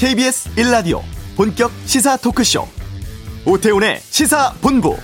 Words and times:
KBS 0.00 0.54
1라디오 0.54 1.02
본격 1.36 1.70
시사 1.84 2.16
토크쇼 2.16 2.66
오태훈의 3.44 4.00
시사본부 4.00 4.96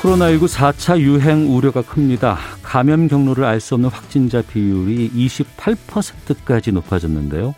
코로나19 0.00 0.46
4차 0.46 1.00
유행 1.00 1.52
우려가 1.52 1.82
큽니다. 1.82 2.38
감염 2.62 3.08
경로를 3.08 3.44
알 3.44 3.58
수 3.58 3.74
없는 3.74 3.90
확진자 3.90 4.42
비율이 4.42 5.10
28%까지 5.10 6.70
높아졌는데요. 6.70 7.56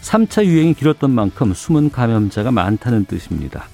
3차 0.00 0.46
유행이 0.46 0.72
길었던 0.72 1.10
만큼 1.10 1.52
숨은 1.52 1.90
감염자가 1.90 2.50
많다는 2.50 3.04
뜻입니다. 3.04 3.68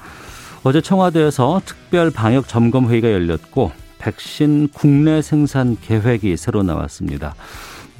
어제 0.66 0.80
청와대에서 0.80 1.62
특별 1.64 2.10
방역 2.10 2.48
점검 2.48 2.90
회의가 2.90 3.12
열렸고 3.12 3.70
백신 3.98 4.70
국내 4.74 5.22
생산 5.22 5.76
계획이 5.80 6.36
새로 6.36 6.64
나왔습니다. 6.64 7.36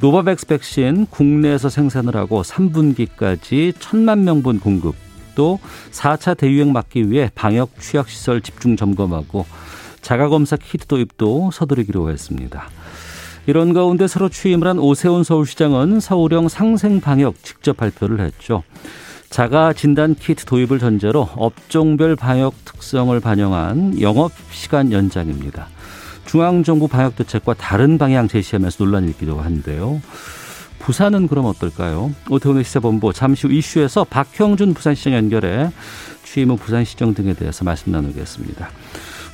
노바백스 0.01 0.49
백신 0.49 1.07
국내에서 1.07 1.69
생산을 1.69 2.17
하고 2.17 2.43
3분기까지 2.43 3.73
1천만 3.73 4.19
명분 4.23 4.59
공급 4.59 4.97
또 5.37 5.61
4차 5.93 6.37
대유행 6.37 6.73
막기 6.73 7.09
위해 7.09 7.31
방역 7.37 7.81
취약 7.81 8.09
시설 8.09 8.41
집중 8.41 8.77
점검하고 8.77 9.47
자가 10.03 10.29
검사 10.29 10.57
키트 10.57 10.89
도입도 10.89 11.53
서두르기로 11.53 12.11
했습니다. 12.11 12.69
이런 13.47 13.75
가운데 13.75 14.09
새로 14.09 14.29
취임을 14.29 14.67
한 14.67 14.81
오세훈 14.81 15.23
서울시장은 15.23 16.01
서울형 16.01 16.49
상생 16.49 17.01
방역 17.01 17.41
직접 17.45 17.77
발표를 17.77 18.19
했죠. 18.19 18.65
자가 19.31 19.73
진단 19.73 20.15
키트 20.15 20.45
도입을 20.45 20.79
전제로 20.79 21.29
업종별 21.37 22.17
방역 22.17 22.55
특성을 22.65 23.19
반영한 23.19 24.01
영업 24.01 24.33
시간 24.51 24.93
연장입니다. 24.93 25.69
중앙정부 26.27 26.89
방역 26.89 27.17
대책과 27.17 27.55
다른 27.55 27.99
방향 27.99 28.29
제시하면서 28.29 28.85
논란이 28.85 29.09
있기도 29.11 29.41
한데요. 29.41 30.01
부산은 30.79 31.29
그럼 31.29 31.47
어떨까요? 31.47 32.13
오태훈의 32.31 32.65
시사본부 32.65 33.13
잠시 33.13 33.47
후 33.47 33.53
이슈에서 33.53 34.05
박형준 34.05 34.75
부산시장 34.75 35.15
연결해 35.15 35.71
취임 36.25 36.51
후 36.51 36.57
부산시정 36.57 37.15
등에 37.15 37.35
대해서 37.35 37.65
말씀 37.65 37.93
나누겠습니다. 37.93 38.69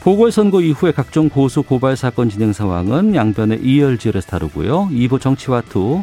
보궐선거 0.03 0.61
이후에 0.61 0.91
각종 0.91 1.29
고소 1.29 1.63
고발 1.63 1.97
사건 1.97 2.29
진행 2.29 2.53
상황은 2.53 3.15
양변의 3.15 3.61
이열지열에서 3.63 4.27
다루고요. 4.27 4.89
2부 4.91 5.21
정치와투, 5.21 6.03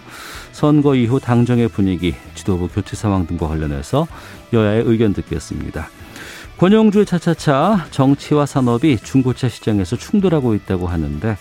선거 0.53 0.95
이후 0.95 1.19
당정의 1.19 1.67
분위기, 1.67 2.15
지도부 2.33 2.69
교체 2.69 2.95
상황 2.95 3.27
등과 3.27 3.49
관련해서 3.49 4.07
여야의 4.53 4.83
의견 4.85 5.11
듣겠습니다. 5.11 5.89
권영주의 6.57 7.05
차차차 7.05 7.87
정치와 7.91 8.45
산업이 8.45 8.99
중고차 9.03 9.49
시장에서 9.49 9.97
충돌하고 9.97 10.55
있다고 10.55 10.87
하는데 10.87 11.37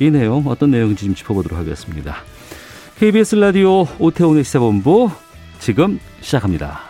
이 0.00 0.10
내용 0.10 0.46
어떤 0.46 0.70
내용인지 0.70 1.04
좀 1.04 1.14
짚어보도록 1.14 1.58
하겠습니다. 1.58 2.16
KBS 2.98 3.36
라디오 3.36 3.86
오태훈의 3.98 4.44
시사본부 4.44 5.10
지금 5.58 6.00
시작합니다. 6.22 6.87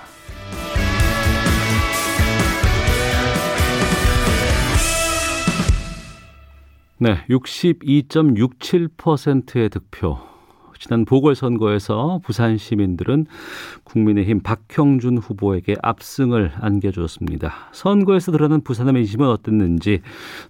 네, 7.01 7.19
62.67%의 7.31 9.69
득표. 9.69 10.19
지난 10.81 11.05
보궐선거에서 11.05 12.19
부산 12.25 12.57
시민들은 12.57 13.27
국민의힘 13.85 14.41
박형준 14.43 15.19
후보에게 15.19 15.77
압승을 15.81 16.51
안겨주었습니다. 16.61 17.53
선거에서 17.71 18.33
드러난 18.33 18.63
부산의 18.63 18.95
민심은 18.95 19.29
어땠는지 19.29 20.01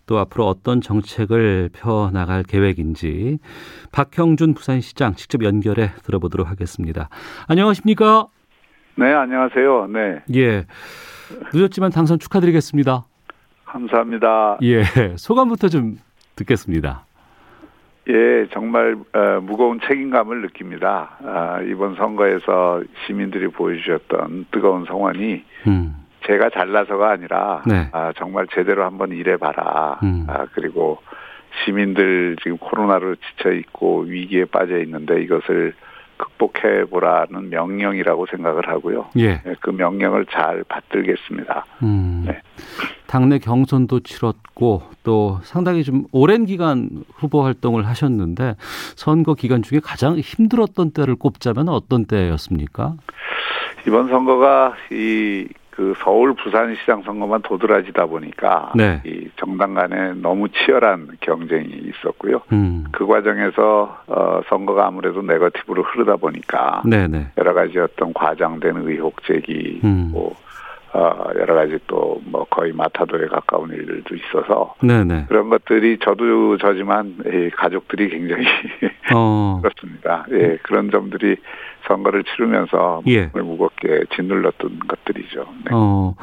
또 0.06 0.16
앞으로 0.18 0.46
어떤 0.46 0.80
정책을 0.80 1.68
펴나갈 1.74 2.42
계획인지 2.42 3.40
박형준 3.92 4.54
부산시장 4.54 5.16
직접 5.16 5.44
연결해 5.44 5.90
들어보도록 6.02 6.48
하겠습니다. 6.48 7.10
안녕하십니까? 7.46 8.28
네, 8.96 9.12
안녕하세요. 9.12 9.88
네. 9.88 10.22
예. 10.34 10.64
늦었지만 11.52 11.90
당선 11.90 12.18
축하드리겠습니다. 12.18 13.04
감사합니다. 13.66 14.56
예. 14.62 14.84
소감부터 15.16 15.68
좀 15.68 15.98
듣겠습니다. 16.38 17.04
예, 18.08 18.46
정말 18.52 18.96
어, 19.12 19.40
무거운 19.42 19.80
책임감을 19.80 20.40
느낍니다. 20.40 21.18
아, 21.22 21.60
이번 21.60 21.94
선거에서 21.96 22.82
시민들이 23.06 23.48
보여주셨던 23.48 24.46
뜨거운 24.50 24.86
성원이 24.86 25.44
음. 25.66 25.94
제가 26.26 26.50
잘나서가 26.50 27.10
아니라 27.10 27.62
네. 27.66 27.88
아, 27.92 28.12
정말 28.16 28.46
제대로 28.54 28.84
한번 28.84 29.12
일해봐라. 29.12 30.00
음. 30.02 30.26
아, 30.26 30.46
그리고 30.52 30.98
시민들 31.64 32.36
지금 32.42 32.56
코로나로 32.56 33.16
지쳐 33.16 33.52
있고 33.52 34.00
위기에 34.00 34.46
빠져 34.46 34.78
있는데 34.78 35.22
이것을 35.22 35.74
극복해 36.18 36.84
보라는 36.90 37.48
명령이라고 37.48 38.26
생각을 38.26 38.68
하고요. 38.68 39.06
예. 39.16 39.40
네, 39.42 39.54
그 39.60 39.70
명령을 39.70 40.26
잘 40.26 40.64
받들겠습니다. 40.64 41.64
음. 41.82 42.24
네. 42.26 42.42
당내 43.06 43.38
경선도 43.38 44.00
치렀고 44.00 44.82
또 45.02 45.38
상당히 45.42 45.82
좀 45.82 46.04
오랜 46.12 46.44
기간 46.44 47.04
후보 47.14 47.42
활동을 47.42 47.86
하셨는데 47.86 48.56
선거 48.96 49.34
기간 49.34 49.62
중에 49.62 49.80
가장 49.82 50.18
힘들었던 50.18 50.90
때를 50.90 51.16
꼽자면 51.16 51.68
어떤 51.70 52.04
때였습니까? 52.04 52.94
이번 53.86 54.08
선거가 54.08 54.74
이 54.90 55.48
그 55.78 55.94
서울 55.98 56.34
부산시장 56.34 57.02
선거만 57.04 57.40
도드라지다 57.42 58.06
보니까 58.06 58.72
네. 58.74 59.00
이 59.06 59.28
정당 59.36 59.74
간에 59.74 60.12
너무 60.14 60.48
치열한 60.48 61.06
경쟁이 61.20 61.68
있었고요. 61.68 62.40
음. 62.50 62.84
그 62.90 63.06
과정에서 63.06 63.96
어 64.08 64.40
선거가 64.48 64.88
아무래도 64.88 65.22
네거티브로 65.22 65.84
흐르다 65.84 66.16
보니까 66.16 66.82
네네. 66.84 67.06
네. 67.06 67.26
여러 67.38 67.54
가지 67.54 67.78
어떤 67.78 68.12
과장된 68.12 68.76
의혹 68.88 69.22
제기 69.22 69.80
음. 69.84 70.08
뭐 70.10 70.34
어, 70.98 71.30
여러 71.38 71.54
가지 71.54 71.78
또 71.86 72.08
뭐 72.28 72.44
거의 72.50 72.72
마타도에 72.72 73.26
가까운 73.26 73.70
일들도 73.70 74.14
있어서 74.14 74.74
네네. 74.82 75.26
그런 75.28 75.48
것들이 75.48 75.98
저도 75.98 76.58
저지만 76.58 77.16
이 77.26 77.50
가족들이 77.50 78.10
굉장히 78.10 78.46
어. 79.14 79.60
그렇습니다. 79.62 80.26
예, 80.30 80.58
그런 80.62 80.90
점들이 80.90 81.36
선거를 81.86 82.24
치르면서 82.24 83.02
예. 83.06 83.26
무겁게 83.34 84.04
짓눌렀던 84.14 84.80
것들이죠. 84.80 85.46
네. 85.64 85.70
어. 85.72 86.14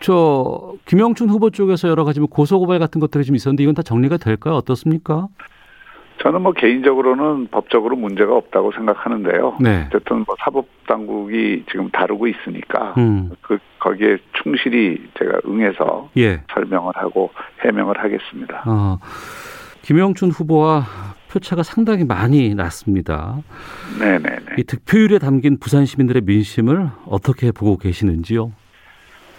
저 0.00 0.74
김영춘 0.86 1.28
후보 1.28 1.50
쪽에서 1.50 1.88
여러 1.88 2.04
가지 2.04 2.18
뭐 2.18 2.28
고소 2.28 2.58
고발 2.58 2.78
같은 2.78 3.00
것들이 3.00 3.24
좀 3.24 3.36
있었는데 3.36 3.62
이건 3.62 3.74
다 3.74 3.82
정리가 3.82 4.16
될까요? 4.16 4.54
어떻습니까? 4.54 5.28
저는 6.22 6.42
뭐 6.42 6.52
개인적으로는 6.52 7.48
법적으로 7.50 7.96
문제가 7.96 8.36
없다고 8.36 8.70
생각하는데요. 8.72 9.56
네. 9.60 9.86
어쨌든 9.88 10.18
뭐 10.24 10.36
사법 10.38 10.66
당국이 10.86 11.64
지금 11.70 11.90
다루고 11.90 12.28
있으니까 12.28 12.94
음. 12.96 13.30
그 13.40 13.58
거기에 13.80 14.18
충실히 14.40 15.04
제가 15.18 15.40
응해서 15.46 16.10
예. 16.16 16.42
설명을 16.54 16.92
하고 16.94 17.30
해명을 17.64 17.98
하겠습니다. 17.98 18.62
어, 18.66 18.98
김영춘 19.82 20.30
후보와 20.30 20.84
표차가 21.28 21.64
상당히 21.64 22.04
많이 22.04 22.54
났습니다. 22.54 23.38
네네네. 23.98 24.56
이 24.58 24.62
득표율에 24.62 25.18
담긴 25.18 25.58
부산 25.58 25.86
시민들의 25.86 26.22
민심을 26.24 26.88
어떻게 27.06 27.50
보고 27.50 27.78
계시는지요? 27.78 28.52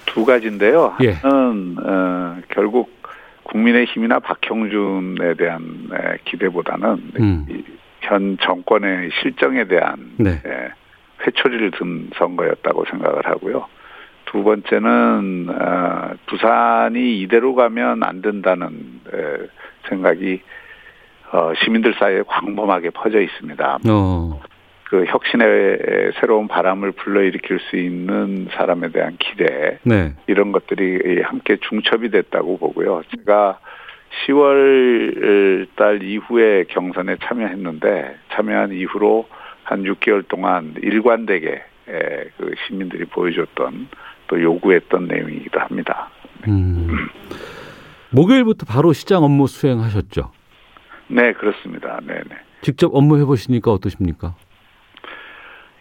두 0.07 0.25
가지인데요. 0.25 0.95
예. 1.01 1.11
하나는 1.13 1.77
어, 1.79 2.35
결국 2.49 3.02
국민의힘이나 3.43 4.19
박형준에 4.19 5.33
대한 5.35 5.89
기대보다는 6.25 7.11
음. 7.19 7.45
현 8.01 8.37
정권의 8.41 9.11
실정에 9.21 9.65
대한 9.65 10.13
네. 10.17 10.41
회초리를 11.25 11.71
든 11.71 12.09
선거였다고 12.15 12.85
생각을 12.85 13.25
하고요. 13.25 13.67
두 14.25 14.43
번째는 14.43 15.47
어, 15.49 16.11
부산이 16.25 17.21
이대로 17.21 17.55
가면 17.55 18.03
안 18.03 18.21
된다는 18.21 19.01
생각이 19.87 20.41
어, 21.31 21.51
시민들 21.63 21.93
사이에 21.95 22.23
광범하게 22.27 22.91
퍼져 22.91 23.19
있습니다. 23.19 23.79
어. 23.89 24.41
그 24.93 25.05
혁신의 25.07 26.11
새로운 26.19 26.47
바람을 26.47 26.91
불러일으킬 26.91 27.57
수 27.67 27.77
있는 27.77 28.47
사람에 28.51 28.89
대한 28.89 29.17
기대 29.17 29.79
네. 29.81 30.13
이런 30.27 30.51
것들이 30.51 31.19
함께 31.23 31.57
중첩이 31.67 32.11
됐다고 32.11 32.59
보고요. 32.59 33.01
제가 33.17 33.57
10월 34.27 35.67
달 35.75 36.03
이후에 36.03 36.65
경선에 36.65 37.15
참여했는데 37.23 38.17
참여한 38.33 38.71
이후로 38.71 39.27
한 39.63 39.81
6개월 39.81 40.27
동안 40.27 40.75
일관되게 40.83 41.63
그 42.37 42.53
시민들이 42.67 43.05
보여줬던 43.05 43.87
또 44.27 44.39
요구했던 44.39 45.07
내용이기도 45.07 45.59
합니다. 45.59 46.11
음. 46.47 46.87
목요일부터 48.11 48.67
바로 48.67 48.93
시장 48.93 49.23
업무 49.23 49.47
수행하셨죠? 49.47 50.29
네, 51.07 51.33
그렇습니다. 51.33 51.99
네, 52.05 52.13
네. 52.29 52.35
직접 52.61 52.91
업무 52.93 53.17
해보시니까 53.17 53.71
어떠십니까? 53.71 54.35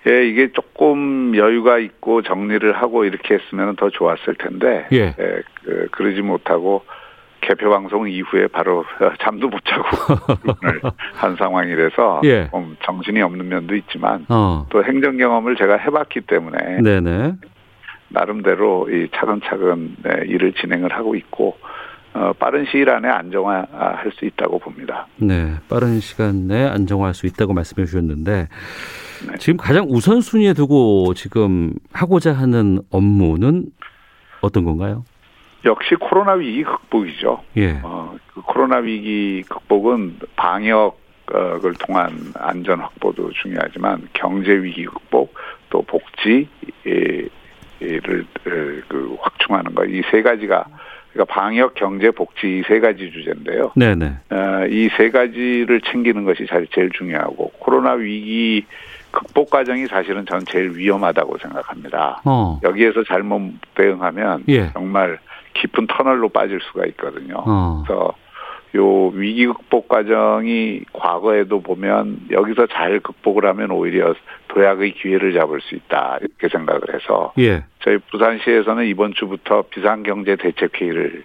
예, 0.09 0.27
이게 0.27 0.51
조금 0.53 1.37
여유가 1.37 1.79
있고 1.79 2.23
정리를 2.23 2.73
하고 2.73 3.05
이렇게 3.05 3.35
했으면 3.35 3.77
더 3.77 3.89
좋았을 3.91 4.35
텐데, 4.35 4.87
예. 4.93 5.15
예 5.19 5.43
그, 5.63 5.89
그러지 5.93 6.23
못하고 6.23 6.85
개표 7.41 7.71
방송 7.71 8.09
이후에 8.09 8.47
바로 8.49 8.85
잠도 9.21 9.49
못 9.49 9.61
자고 9.65 9.85
한 11.15 11.37
상황이라서 11.37 12.23
예. 12.25 12.49
좀 12.51 12.77
정신이 12.85 13.21
없는 13.21 13.49
면도 13.49 13.75
있지만 13.77 14.25
어. 14.29 14.67
또 14.71 14.83
행정 14.83 15.17
경험을 15.17 15.57
제가 15.57 15.77
해봤기 15.77 16.23
때문에 16.23 16.81
네네. 16.81 17.35
나름대로 18.09 18.89
이 18.91 19.09
차근차근 19.15 19.97
네, 20.03 20.25
일을 20.27 20.53
진행을 20.55 20.93
하고 20.93 21.15
있고 21.15 21.57
어, 22.15 22.33
빠른 22.39 22.67
시일 22.71 22.91
안에 22.91 23.09
안정화할 23.09 24.13
수 24.13 24.25
있다고 24.27 24.59
봅니다. 24.59 25.07
네, 25.17 25.55
빠른 25.69 25.99
시간 26.01 26.47
내에 26.47 26.67
안정화할 26.67 27.15
수 27.15 27.27
있다고 27.27 27.55
말씀해 27.55 27.87
주셨는데 27.87 28.49
네. 29.29 29.37
지금 29.39 29.57
가장 29.57 29.87
우선순위에 29.89 30.55
두고 30.55 31.15
지금 31.15 31.73
하고자 31.93 32.33
하는 32.33 32.81
업무는 32.91 33.67
어떤 34.41 34.65
건가요? 34.65 35.05
역시 35.65 35.95
코로나 35.95 36.33
위기 36.33 36.65
극복이죠. 36.65 37.41
예. 37.57 37.79
어, 37.83 38.17
그 38.35 38.41
코로나 38.43 38.79
위기 38.79 39.43
극복은 39.49 40.19
방역을 40.35 41.75
통한 41.79 42.33
안전 42.35 42.81
확보도 42.81 43.31
중요하지만 43.33 44.09
경제 44.13 44.51
위기 44.53 44.85
극복 44.87 45.35
또 45.71 45.83
복지를 45.83 47.29
그 48.89 49.17
확충하는 49.21 49.75
거이세 49.75 50.23
가지가 50.23 50.67
그러니까 51.13 51.35
방역, 51.35 51.75
경제, 51.75 52.11
복지 52.11 52.59
이 52.59 52.63
세 52.67 52.81
가지 52.81 53.11
주제인데요. 53.13 53.73
네네. 53.77 54.07
어, 54.31 54.67
이 54.69 54.89
세 54.97 55.11
가지를 55.11 55.81
챙기는 55.83 56.25
것이 56.25 56.47
제일 56.75 56.91
중요하고 56.91 57.53
코로나 57.59 57.93
위기 57.93 58.65
극복 59.13 59.51
과정이 59.51 59.87
사실은 59.87 60.27
전 60.27 60.41
제일 60.47 60.77
위험하다고 60.77 61.39
생각합니다. 61.39 62.23
어. 62.25 62.59
여기에서 62.65 63.05
잘못 63.05 63.53
대응하면 63.75 64.45
예. 64.49 64.73
정말 64.73 65.19
깊은 65.55 65.87
터널로 65.87 66.31
빠질 66.31 66.59
수가 66.61 66.87
있거든요. 66.87 67.37
어. 67.47 67.83
그래서 67.87 68.15
요 68.75 69.09
위기 69.09 69.47
극복 69.47 69.89
과정이 69.89 70.81
과거에도 70.95 71.61
보면 71.61 72.21
여기서 72.31 72.67
잘 72.69 73.01
극복을 73.01 73.45
하면 73.47 73.71
오히려 73.71 74.15
도약의 74.49 74.95
기회를 74.95 75.35
잡을 75.35 75.61
수 75.61 75.75
있다 75.75 76.19
이렇게 76.23 76.49
생각을 76.49 76.81
해서 76.95 77.35
예. 77.39 77.65
저희 77.81 77.99
부산시에서는 78.11 78.87
이번 78.87 79.13
주부터 79.15 79.65
비상경제 79.69 80.37
대책회의를 80.37 81.23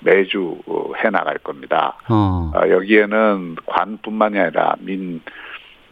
매주 0.00 0.58
해 1.02 1.08
나갈 1.08 1.38
겁니다. 1.38 1.96
어. 2.10 2.52
아, 2.54 2.68
여기에는 2.68 3.56
관뿐만이 3.64 4.38
아니라 4.38 4.76
민 4.80 5.22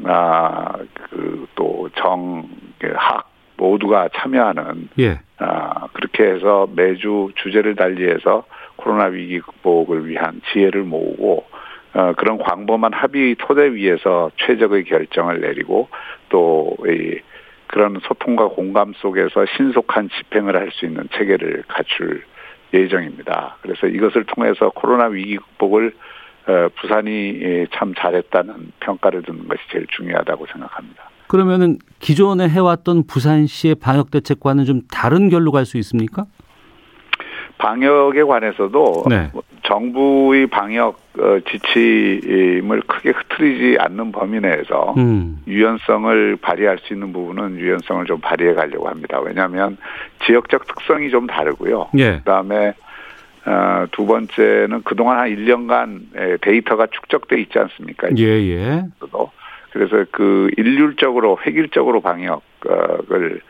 아, 0.06 0.78
그, 0.94 1.46
또 1.54 1.88
정, 1.96 2.48
그 2.78 2.92
학, 2.96 3.30
모두가 3.56 4.08
참여하는, 4.14 4.88
예. 4.98 5.20
아, 5.38 5.88
그렇게 5.92 6.24
해서 6.24 6.68
매주 6.74 7.30
주제를 7.36 7.76
달리해서 7.76 8.44
코로나 8.76 9.04
위기 9.04 9.40
극복을 9.40 10.08
위한 10.08 10.40
지혜를 10.52 10.82
모으고, 10.82 11.44
어, 11.94 12.12
그런 12.16 12.38
광범한 12.38 12.92
합의 12.92 13.36
토대 13.38 13.72
위에서 13.74 14.30
최적의 14.36 14.84
결정을 14.84 15.40
내리고, 15.40 15.88
또, 16.28 16.76
이, 16.86 17.20
그런 17.68 17.98
소통과 18.02 18.48
공감 18.48 18.92
속에서 18.94 19.46
신속한 19.56 20.10
집행을 20.10 20.56
할 20.56 20.70
수 20.72 20.84
있는 20.84 21.08
체계를 21.12 21.64
갖출 21.68 22.22
예정입니다. 22.74 23.56
그래서 23.62 23.86
이것을 23.86 24.24
통해서 24.24 24.70
코로나 24.70 25.06
위기 25.06 25.36
극복을 25.36 25.88
어, 25.88 25.92
부산이 26.80 27.38
예, 27.42 27.66
참 27.74 27.94
잘했다는 27.94 28.72
평가를 28.80 29.22
듣는 29.22 29.48
것이 29.48 29.60
제일 29.70 29.86
중요하다고 29.88 30.46
생각합니다. 30.52 31.10
그러면은 31.28 31.78
기존에 31.98 32.48
해왔던 32.48 33.06
부산시의 33.06 33.76
방역 33.76 34.10
대책과는 34.10 34.64
좀 34.64 34.82
다른 34.90 35.28
결로 35.30 35.50
갈 35.50 35.64
수 35.64 35.78
있습니까? 35.78 36.26
방역에 37.58 38.24
관해서도 38.24 39.04
네. 39.08 39.30
정부의 39.62 40.48
방역 40.48 40.98
어, 41.18 41.38
지침을 41.48 42.80
크게 42.88 43.10
흐트리지 43.10 43.78
않는 43.78 44.10
범위 44.10 44.40
내에서 44.40 44.94
음. 44.96 45.40
유연성을 45.46 46.36
발휘할 46.42 46.78
수 46.82 46.92
있는 46.92 47.12
부분은 47.12 47.58
유연성을 47.60 48.04
좀 48.06 48.18
발휘해 48.20 48.54
가려고 48.54 48.88
합니다. 48.88 49.20
왜냐하면 49.20 49.76
지역적 50.26 50.66
특성이 50.66 51.10
좀 51.10 51.28
다르고요. 51.28 51.90
예. 51.98 52.16
그다음에 52.18 52.74
어, 53.44 53.86
두 53.92 54.06
번째는 54.06 54.82
그동안 54.84 55.18
한 55.18 55.28
1년간 55.28 56.40
데이터가 56.40 56.86
축적돼 56.86 57.40
있지 57.40 57.58
않습니까? 57.58 58.08
예, 58.16 58.24
예. 58.24 58.84
그래서 59.72 60.04
그 60.12 60.50
일률적으로 60.56 61.38
획일적으로 61.44 62.00
방역을 62.00 63.40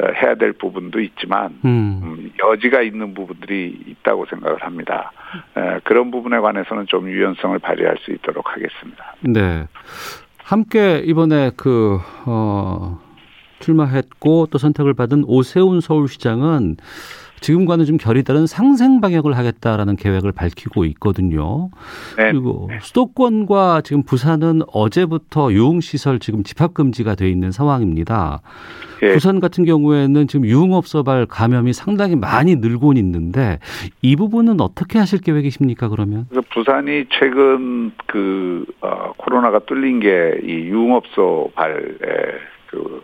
어, 0.00 0.06
해야 0.22 0.34
될 0.34 0.52
부분도 0.52 1.00
있지만 1.00 1.58
음. 1.64 2.00
음. 2.02 2.32
여지가 2.42 2.82
있는 2.82 3.14
부분들이 3.14 3.78
있다고 3.86 4.26
생각을 4.26 4.62
합니다. 4.62 5.12
에, 5.56 5.80
그런 5.84 6.10
부분에 6.10 6.38
관해서는 6.38 6.86
좀 6.86 7.08
유연성을 7.08 7.58
발휘할 7.58 7.96
수 8.00 8.12
있도록 8.12 8.50
하겠습니다. 8.50 9.14
네. 9.20 9.66
함께 10.42 11.02
이번에 11.04 11.50
그 11.56 11.98
어, 12.26 12.98
출마했고 13.60 14.48
또 14.50 14.58
선택을 14.58 14.94
받은 14.94 15.24
오세훈 15.26 15.80
서울시장은 15.80 16.76
지금과는 17.42 17.86
좀 17.86 17.96
결이 17.96 18.22
다른 18.22 18.46
상생 18.46 19.00
방역을 19.00 19.34
하겠다라는 19.34 19.96
계획을 19.96 20.30
밝히고 20.32 20.84
있거든요. 20.84 21.70
네. 22.18 22.32
그리고 22.32 22.68
수도권과 22.82 23.80
지금 23.82 24.02
부산은 24.02 24.60
어제부터 24.70 25.50
유흥시설 25.50 26.18
지금 26.18 26.42
집합 26.42 26.74
금지가 26.74 27.14
돼 27.14 27.30
있는 27.30 27.50
상황입니다. 27.50 28.42
네. 29.00 29.14
부산 29.14 29.40
같은 29.40 29.64
경우에는 29.64 30.26
지금 30.28 30.44
유흥업소발 30.44 31.24
감염이 31.24 31.72
상당히 31.72 32.14
많이 32.14 32.56
늘고 32.56 32.92
있는데 32.92 33.58
이 34.02 34.16
부분은 34.16 34.60
어떻게 34.60 34.98
하실 34.98 35.22
계획이십니까 35.22 35.88
그러면? 35.88 36.26
그래서 36.28 36.46
부산이 36.52 37.06
최근 37.08 37.92
그 38.06 38.66
어, 38.82 39.12
코로나가 39.16 39.60
뚫린 39.60 40.00
게 40.00 40.40
이 40.44 40.52
유흥업소 40.68 41.52
발 41.54 41.90
그 42.70 43.02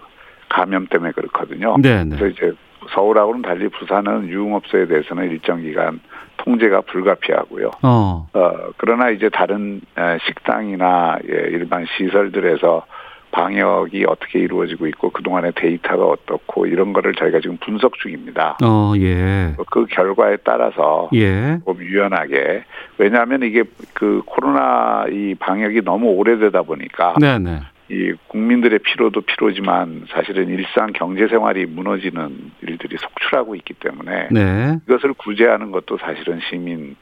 감염 0.48 0.86
때문에 0.86 1.12
그렇거든요. 1.12 1.76
네, 1.80 2.04
네. 2.04 2.16
그래서 2.16 2.26
이제 2.26 2.52
서울하고는 2.90 3.42
달리 3.42 3.68
부산은 3.68 4.28
유흥업소에 4.28 4.86
대해서는 4.86 5.30
일정 5.30 5.60
기간 5.60 6.00
통제가 6.38 6.82
불가피하고요. 6.82 7.70
어. 7.82 8.28
어 8.32 8.52
그러나 8.76 9.10
이제 9.10 9.28
다른 9.28 9.80
식당이나 10.26 11.18
예, 11.28 11.34
일반 11.50 11.86
시설들에서 11.96 12.84
방역이 13.32 14.04
어떻게 14.06 14.38
이루어지고 14.38 14.86
있고 14.86 15.10
그동안의 15.10 15.52
데이터가 15.56 16.06
어떻고 16.06 16.66
이런 16.66 16.92
거를 16.92 17.14
저희가 17.14 17.40
지금 17.40 17.58
분석 17.58 17.98
중입니다. 17.98 18.56
어, 18.64 18.94
예. 18.96 19.54
그 19.70 19.84
결과에 19.86 20.36
따라서 20.38 21.10
예. 21.14 21.58
좀 21.66 21.76
유연하게 21.78 22.64
왜냐하면 22.98 23.42
이게 23.42 23.64
그 23.92 24.22
코로나 24.24 25.04
이 25.10 25.34
방역이 25.34 25.82
너무 25.82 26.06
오래되다 26.12 26.62
보니까 26.62 27.14
네네. 27.20 27.60
네. 27.88 27.94
이 27.94 28.12
국민들의 28.28 28.78
피로도 28.80 29.20
피로지만 29.22 30.06
사실은 30.10 30.48
일상 30.48 30.92
경제 30.92 31.28
생활이 31.28 31.66
무너지는 31.66 32.52
일들이 32.62 32.96
속출하고 32.98 33.54
있기 33.56 33.74
때문에 33.74 34.28
네. 34.30 34.78
이것을 34.88 35.14
구제하는 35.14 35.70
것도 35.70 35.98
사실은 35.98 36.40
시민 36.50 36.96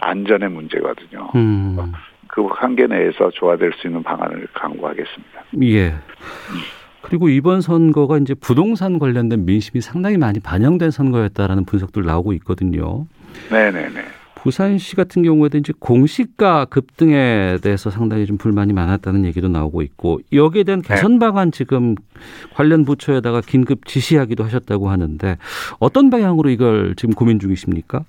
안전의 0.00 0.50
문제거든요. 0.50 1.30
음. 1.34 1.76
그 2.28 2.46
한계 2.46 2.86
내에서 2.86 3.30
조화될 3.30 3.72
수 3.74 3.88
있는 3.88 4.02
방안을 4.02 4.46
강구하겠습니다. 4.52 5.44
예. 5.62 5.94
그리고 7.02 7.28
이번 7.28 7.60
선거가 7.60 8.18
이제 8.18 8.34
부동산 8.34 8.98
관련된 8.98 9.46
민심이 9.46 9.80
상당히 9.80 10.18
많이 10.18 10.38
반영된 10.40 10.90
선거였다라는 10.90 11.64
분석들 11.64 12.04
나오고 12.04 12.32
있거든요. 12.34 13.06
네네네. 13.50 14.17
부산시 14.42 14.94
같은 14.96 15.22
경우에도 15.22 15.58
이제 15.58 15.72
공시가 15.78 16.64
급등에 16.64 17.58
대해서 17.62 17.90
상당히 17.90 18.24
좀 18.24 18.38
불만이 18.38 18.72
많았다는 18.72 19.24
얘기도 19.24 19.48
나오고 19.48 19.82
있고 19.82 20.20
여기에 20.32 20.64
대한 20.64 20.82
네. 20.82 20.94
개선 20.94 21.18
방안 21.18 21.50
지금 21.50 21.96
관련 22.54 22.84
부처에다가 22.84 23.40
긴급 23.40 23.84
지시하기도 23.84 24.44
하셨다고 24.44 24.90
하는데 24.90 25.36
어떤 25.80 26.10
방향으로 26.10 26.50
이걸 26.50 26.94
지금 26.96 27.14
고민 27.14 27.38
중이십니까? 27.40 28.04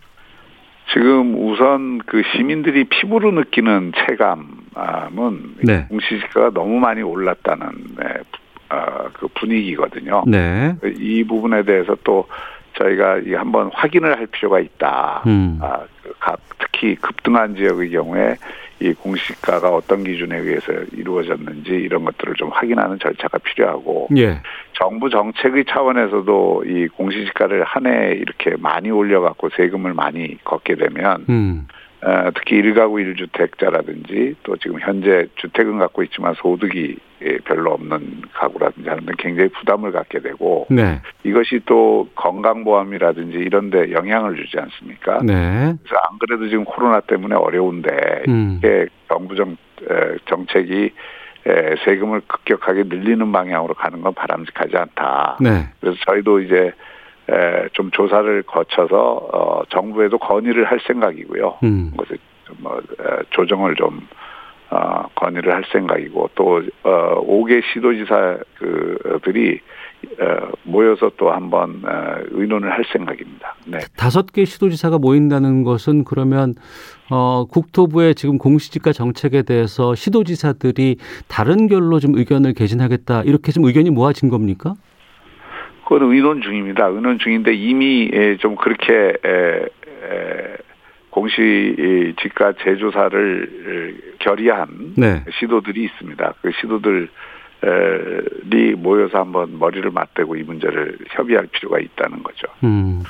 지금 0.93 1.35
우선 1.49 1.99
그 2.05 2.21
시민들이 2.35 2.83
피부로 2.85 3.31
느끼는 3.31 3.91
체감은 3.95 5.55
네. 5.63 5.85
공시지가가 5.89 6.51
너무 6.51 6.79
많이 6.79 7.01
올랐다는 7.01 7.67
네, 7.97 8.05
어, 8.69 9.09
그 9.13 9.27
분위기거든요. 9.35 10.23
네. 10.27 10.75
이 10.97 11.23
부분에 11.23 11.63
대해서 11.63 11.95
또 12.03 12.27
저희가 12.79 13.21
한번 13.37 13.69
확인을 13.73 14.17
할 14.17 14.25
필요가 14.27 14.59
있다. 14.59 15.23
음. 15.27 15.59
아, 15.61 15.81
그 15.98 15.98
각 16.19 16.39
특히 16.59 16.95
급등한 16.95 17.55
지역의 17.55 17.91
경우에 17.91 18.35
이 18.81 18.93
공시가가 18.93 19.69
어떤 19.69 20.05
기준에 20.05 20.37
의해서 20.37 20.71
이루어졌는지 20.93 21.71
이런 21.71 22.05
것들을 22.05 22.35
좀 22.35 22.49
확인하는 22.49 22.97
절차가 22.99 23.37
필요하고 23.39 24.07
예. 24.17 24.41
정부 24.73 25.09
정책의 25.09 25.65
차원에서도 25.65 26.63
이 26.65 26.87
공시지가를 26.87 27.63
한 27.65 27.87
해 27.87 28.13
이렇게 28.13 28.55
많이 28.57 28.89
올려갖고 28.91 29.49
세금을 29.49 29.93
많이 29.93 30.37
걷게 30.43 30.75
되면 30.75 31.25
음. 31.29 31.67
어, 32.01 32.31
특히 32.33 32.57
일가구 32.57 33.01
일주택자라든지 33.01 34.35
또 34.43 34.55
지금 34.57 34.79
현재 34.79 35.27
주택은 35.35 35.79
갖고 35.79 36.01
있지만 36.03 36.33
소득이 36.35 36.97
예, 37.21 37.37
별로 37.39 37.73
없는 37.73 38.21
가구라든지 38.31 38.87
하는데 38.87 39.11
굉장히 39.17 39.49
부담을 39.49 39.91
갖게 39.91 40.19
되고 40.19 40.65
네. 40.69 41.01
이것이 41.25 41.59
또 41.65 42.07
건강보험이라든지 42.15 43.37
이런 43.37 43.69
데 43.69 43.91
영향을 43.91 44.37
주지 44.37 44.57
않습니까? 44.57 45.19
네. 45.23 45.33
그래서 45.33 45.95
안 46.09 46.17
그래도 46.19 46.47
지금 46.47 46.63
코로나 46.63 47.01
때문에 47.01 47.35
어려운데 47.35 48.23
음. 48.29 48.55
이게 48.59 48.87
정부 49.09 49.35
정, 49.35 49.57
정책이 50.27 50.93
세금을 51.83 52.21
급격하게 52.27 52.83
늘리는 52.83 53.29
방향으로 53.31 53.73
가는 53.73 54.01
건 54.01 54.13
바람직하지 54.13 54.77
않다. 54.77 55.37
네. 55.41 55.67
그래서 55.81 55.97
저희도 56.05 56.39
이제 56.41 56.71
좀 57.73 57.91
조사를 57.91 58.43
거쳐서 58.43 59.29
어, 59.31 59.61
정부에도 59.69 60.17
건의를 60.17 60.65
할 60.65 60.79
생각이고요. 60.85 61.59
음. 61.63 61.91
뭐 61.95 62.81
조정을 63.31 63.75
좀 63.75 64.07
어, 64.71 65.07
건의를 65.15 65.53
할 65.53 65.63
생각이고 65.71 66.29
또 66.35 66.61
어, 66.83 67.25
5개 67.25 67.61
시도지사 67.73 68.37
그들이 68.55 69.59
어, 70.19 70.51
모여서 70.63 71.11
또 71.17 71.31
한번 71.31 71.81
어, 71.83 72.21
의논을 72.29 72.71
할 72.71 72.85
생각입니다. 72.93 73.55
네. 73.65 73.79
다섯 73.97 74.31
개 74.31 74.45
시도지사가 74.45 74.99
모인다는 74.99 75.63
것은 75.63 76.03
그러면 76.03 76.53
어, 77.09 77.45
국토부의 77.45 78.15
지금 78.15 78.37
공시지가 78.37 78.93
정책에 78.93 79.41
대해서 79.41 79.95
시도지사들이 79.95 80.97
다른 81.27 81.67
결로 81.67 81.99
좀 81.99 82.15
의견을 82.15 82.53
개진하겠다 82.53 83.23
이렇게 83.23 83.51
좀 83.51 83.65
의견이 83.65 83.89
모아진 83.89 84.29
겁니까? 84.29 84.75
그건 85.89 86.13
의논 86.13 86.41
중입니다. 86.43 86.85
의논 86.85 87.17
중인데 87.17 87.51
이미 87.55 88.11
좀 88.41 88.55
그렇게 88.55 89.13
공시 91.09 92.13
지가 92.21 92.53
재조사를 92.63 94.17
결의한 94.19 94.93
네. 94.95 95.25
시도들이 95.39 95.85
있습니다. 95.85 96.35
그 96.43 96.51
시도들이 96.61 97.07
모여서 98.77 99.17
한번 99.17 99.57
머리를 99.57 99.89
맞대고 99.89 100.35
이 100.35 100.43
문제를 100.43 100.99
협의할 101.09 101.47
필요가 101.47 101.79
있다는 101.79 102.21
거죠. 102.21 102.45
음. 102.63 103.01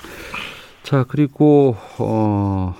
자 0.82 1.04
그리고 1.06 1.76
어. 2.00 2.74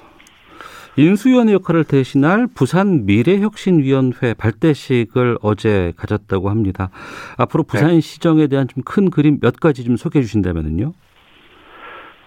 인수위원회 0.98 1.54
역할을 1.54 1.84
대신할 1.86 2.48
부산 2.54 3.06
미래혁신위원회 3.06 4.34
발대식을 4.38 5.38
어제 5.42 5.94
가졌다고 5.96 6.50
합니다. 6.50 6.90
앞으로 7.38 7.64
부산 7.64 7.92
네. 7.92 8.00
시정에 8.02 8.48
대한 8.48 8.68
좀 8.68 8.84
큰 8.90 9.10
그림 9.12 9.40
몇 9.40 9.60
가지 9.60 9.84
좀 9.84 9.98
소개해 9.98 10.24
주신다면요. 10.24 10.94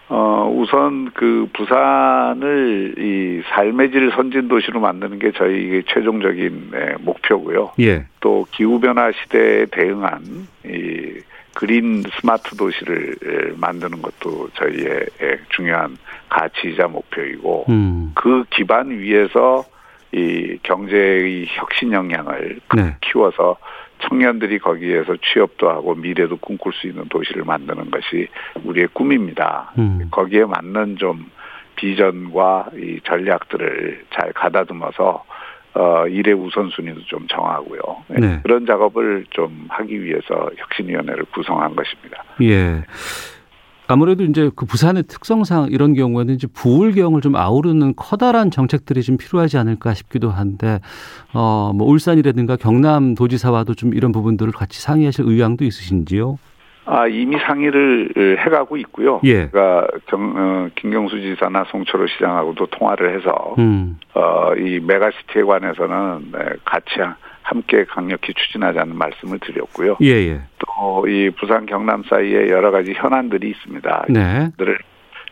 어, 0.09 0.55
우선 0.55 1.11
그 1.15 1.49
부산을 1.55 2.95
이 2.99 3.43
삶의 3.49 3.91
질 3.91 4.13
선진 4.15 4.47
도시로 4.49 4.79
만드는 4.81 5.19
게 5.19 5.33
저희 5.33 5.83
최종적인 5.89 6.69
네, 6.71 6.95
목표고요. 7.01 7.73
예. 7.81 8.07
또 8.21 8.47
기후 8.53 8.79
변화 8.79 9.11
시대에 9.11 9.67
대응한 9.67 10.47
이 10.65 11.21
그린 11.55 12.03
스마트 12.21 12.57
도시를 12.57 13.55
만드는 13.57 14.03
것도 14.03 14.51
저희의 14.55 15.07
중요한 15.51 15.97
가치이자 16.33 16.89
목표이고 16.89 17.67
음. 17.69 18.13
그 18.15 18.45
기반 18.51 18.91
위에서 18.91 19.65
이 20.13 20.59
경제의 20.63 21.47
혁신 21.49 21.93
역량을 21.93 22.61
네. 22.75 22.97
키워서 23.01 23.57
청년들이 24.01 24.59
거기에서 24.59 25.17
취업도 25.23 25.71
하고 25.71 25.95
미래도 25.95 26.37
꿈꿀 26.37 26.73
수 26.73 26.87
있는 26.87 27.09
도시를 27.09 27.45
만드는 27.45 27.91
것이 27.91 28.29
우리의 28.65 28.89
꿈입니다. 28.93 29.73
음. 29.79 30.09
거기에 30.11 30.45
맞는 30.45 30.97
좀 30.97 31.31
비전과 31.77 32.71
이 32.77 33.01
전략들을 33.05 34.05
잘 34.11 34.33
가다듬어서 34.33 35.25
어, 35.75 36.07
일의 36.07 36.35
우선순위도 36.35 37.05
좀 37.07 37.27
정하고요. 37.29 37.81
네. 38.09 38.21
네. 38.21 38.41
그런 38.43 38.67
작업을 38.67 39.25
좀 39.31 39.67
하기 39.71 40.03
위해서 40.03 40.51
혁신위원회를 40.57 41.25
구성한 41.33 41.75
것입니다. 41.75 42.25
예. 42.43 42.83
아무래도 43.89 44.25
이제 44.25 44.51
그 44.55 44.65
부산의 44.65 45.05
특성상 45.05 45.69
이런 45.71 45.95
경우에는 45.95 46.35
이제 46.35 46.47
부울경을 46.53 47.21
좀 47.21 47.37
아우르는 47.37 47.95
커다란 47.97 48.51
정책들이 48.51 49.03
좀 49.03 49.17
필요하지 49.17 49.59
않을까 49.59 49.95
싶기도 49.95 50.31
한데, 50.31 50.81
어, 51.35 51.73
뭐 51.75 51.89
울산이라든가 51.89 52.57
경남 52.57 53.15
도지사와도 53.15 53.75
좀 53.75 53.95
이런 53.95 54.13
부분들을 54.13 54.53
같이 54.53 54.81
상의하실 54.81 55.25
의향도 55.27 55.65
있으신지요? 55.65 56.39
아, 56.85 57.07
이미 57.07 57.39
상의를 57.39 58.39
해가고 58.41 58.77
있고요. 58.79 59.21
예. 59.25 59.47
그러니까 59.47 59.87
경, 60.07 60.35
어, 60.37 60.69
김경수 60.75 61.21
지사나 61.21 61.65
송철호 61.71 62.07
시장하고도 62.09 62.67
통화를 62.67 63.17
해서, 63.17 63.55
음. 63.59 63.99
어, 64.15 64.53
이 64.57 64.81
메가시티에 64.81 65.43
관해서는 65.43 66.33
네, 66.33 66.39
같이 66.65 66.89
함께 67.53 67.85
강력히 67.85 68.33
추진하자는 68.35 68.97
말씀을 68.97 69.39
드렸고요. 69.41 69.99
예, 70.01 70.09
예. 70.09 70.41
또 70.59 70.83
이 71.07 71.31
부산 71.39 71.67
경남 71.67 72.03
사이에 72.09 72.49
여러 72.49 72.71
가지 72.71 72.93
현안들이 72.95 73.51
있습니다. 73.51 74.07
네. 74.09 74.51
들을 74.57 74.79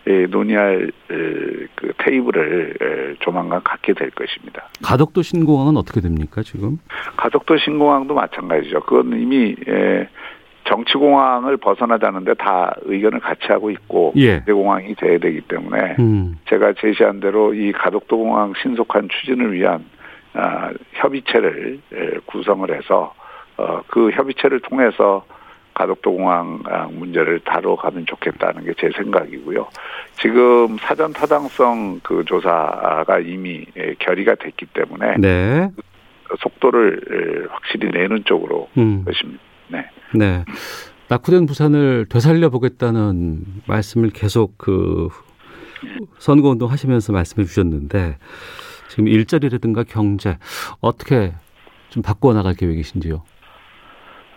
예, 0.06 0.26
논의할 0.26 0.90
그 1.08 1.92
테이블을 1.98 3.16
조만간 3.20 3.62
갖게 3.62 3.92
될 3.92 4.10
것입니다. 4.10 4.68
가덕도 4.82 5.22
신공항은 5.22 5.76
어떻게 5.76 6.00
됩니까 6.00 6.42
지금? 6.42 6.78
가덕도 7.16 7.58
신공항도 7.58 8.14
마찬가지죠. 8.14 8.80
그건 8.80 9.20
이미 9.20 9.54
정치공항을 10.64 11.56
벗어나자는데 11.58 12.34
다 12.34 12.74
의견을 12.82 13.20
같이 13.20 13.42
하고 13.48 13.70
있고 13.70 14.12
예. 14.16 14.40
공항이 14.40 14.94
돼야 14.94 15.18
되기 15.18 15.40
때문에 15.42 15.96
음. 15.98 16.38
제가 16.48 16.74
제시한 16.80 17.20
대로 17.20 17.54
이 17.54 17.72
가덕도 17.72 18.16
공항 18.16 18.52
신속한 18.62 19.08
추진을 19.10 19.52
위한 19.52 19.74
아, 19.74 19.99
협의체를 20.92 21.80
구성을 22.26 22.74
해서 22.74 23.14
어, 23.56 23.82
그 23.88 24.10
협의체를 24.10 24.60
통해서 24.60 25.24
가덕도 25.74 26.12
공항 26.12 26.62
문제를 26.92 27.40
다뤄가면 27.40 28.06
좋겠다는 28.06 28.64
게 28.64 28.72
제 28.78 28.90
생각이고요. 28.96 29.68
지금 30.20 30.76
사전 30.78 31.12
타당성 31.12 32.00
그 32.02 32.24
조사가 32.24 33.20
이미 33.20 33.66
결의가 33.98 34.34
됐기 34.36 34.66
때문에 34.66 35.16
네. 35.18 35.70
속도를 36.38 37.48
확실히 37.50 37.90
내는 37.90 38.24
쪽으로 38.24 38.68
음. 38.78 39.04
것입니다. 39.04 39.42
네. 39.68 39.86
네. 40.14 40.44
낙후된 41.08 41.46
부산을 41.46 42.06
되살려 42.08 42.50
보겠다는 42.50 43.40
말씀을 43.66 44.10
계속 44.10 44.56
그 44.58 45.08
선거운동 46.18 46.70
하시면서 46.70 47.12
말씀해 47.12 47.46
주셨는데 47.46 48.16
지금 48.90 49.06
일자리라든가 49.06 49.84
경제 49.84 50.36
어떻게 50.80 51.32
좀 51.90 52.02
바꾸어 52.02 52.34
나갈 52.34 52.54
계획이신지요? 52.54 53.22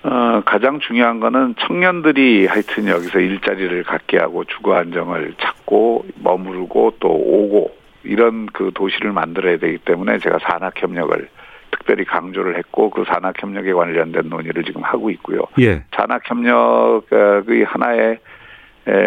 어, 0.04 0.42
가장 0.46 0.80
중요한 0.80 1.20
거는 1.20 1.56
청년들이 1.60 2.46
하여튼 2.46 2.88
여기서 2.88 3.20
일자리를 3.20 3.84
갖게 3.84 4.18
하고 4.18 4.44
주거 4.44 4.76
안정을 4.76 5.34
찾고 5.40 6.06
머무르고 6.16 6.96
또 7.00 7.10
오고 7.10 7.72
이런 8.04 8.46
그 8.48 8.72
도시를 8.76 9.12
만들어야 9.12 9.58
되기 9.58 9.80
때문에 9.80 10.20
제가 10.20 10.40
산학협력을 10.40 11.30
특별히 11.72 12.06
강조를 12.06 12.58
했고 12.58 12.92
그 12.92 13.06
산학협력에 13.06 13.74
관련된 13.74 14.30
논의를 14.30 14.64
지금 14.66 14.84
하고 14.84 15.10
있고요. 15.10 15.46
예. 15.60 15.84
산학협력의 15.96 17.64
하나의 17.64 18.20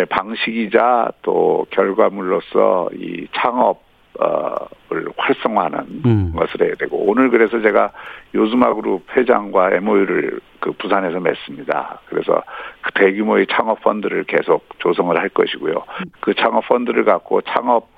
방식이자 0.09 1.13
또 1.23 1.67
결과물로서 1.71 2.89
이 2.95 3.29
창업 3.37 3.86
을 4.93 5.07
활성화하는 5.17 5.79
음. 6.07 6.33
것을 6.35 6.63
해야 6.63 6.75
되고 6.77 6.97
오늘 6.97 7.29
그래서 7.29 7.61
제가 7.61 7.91
요즈마그룹 8.35 9.05
회장과 9.17 9.73
MOU를 9.75 10.41
그 10.61 10.73
부산에서 10.73 11.19
맺습니다. 11.21 12.01
그래서 12.09 12.43
그 12.83 12.93
대규모의 12.93 13.47
창업 13.51 13.83
펀드를 13.83 14.25
계속 14.25 14.67
조성을 14.79 15.19
할 15.19 15.29
것이고요. 15.29 15.85
그 16.21 16.35
창업 16.35 16.69
펀드를 16.69 17.05
갖고 17.05 17.41
창업 17.43 17.89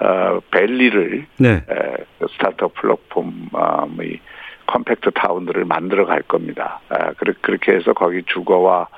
어, 0.00 0.40
valley를 0.50 1.26
네. 1.38 1.64
에, 1.70 1.96
스타트업 2.32 2.74
플랫폼의 2.74 4.20
compact 4.66 5.12
town들을 5.12 5.64
만들어 5.64 6.04
갈 6.04 6.22
겁니다. 6.22 6.80
에, 6.92 7.12
그렇게 7.40 7.72
해서 7.72 7.92
거기 7.92 8.22
주거와 8.24 8.88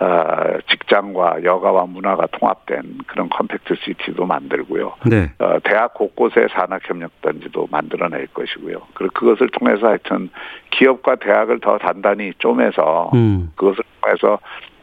어, 0.00 0.58
직장과 0.68 1.44
여가와 1.44 1.86
문화가 1.86 2.26
통합된 2.26 2.98
그런 3.06 3.28
compact 3.28 3.74
city도 3.76 4.26
만들고요. 4.26 4.94
네. 5.06 5.30
어, 5.38 5.58
대학 5.62 5.94
곳곳에 5.94 6.48
산학협력단지도 6.50 7.68
만들어낼 7.70 8.26
것이고요. 8.28 8.82
그리고 8.94 9.12
그것을 9.14 9.48
통해서 9.50 9.86
하여튼 9.86 10.30
기업과 10.70 11.16
대학을 11.16 11.60
더 11.60 11.78
단단히 11.78 12.32
쪼매서 12.38 13.12
음. 13.14 13.52
그것을 13.54 13.84
통해서 14.00 14.40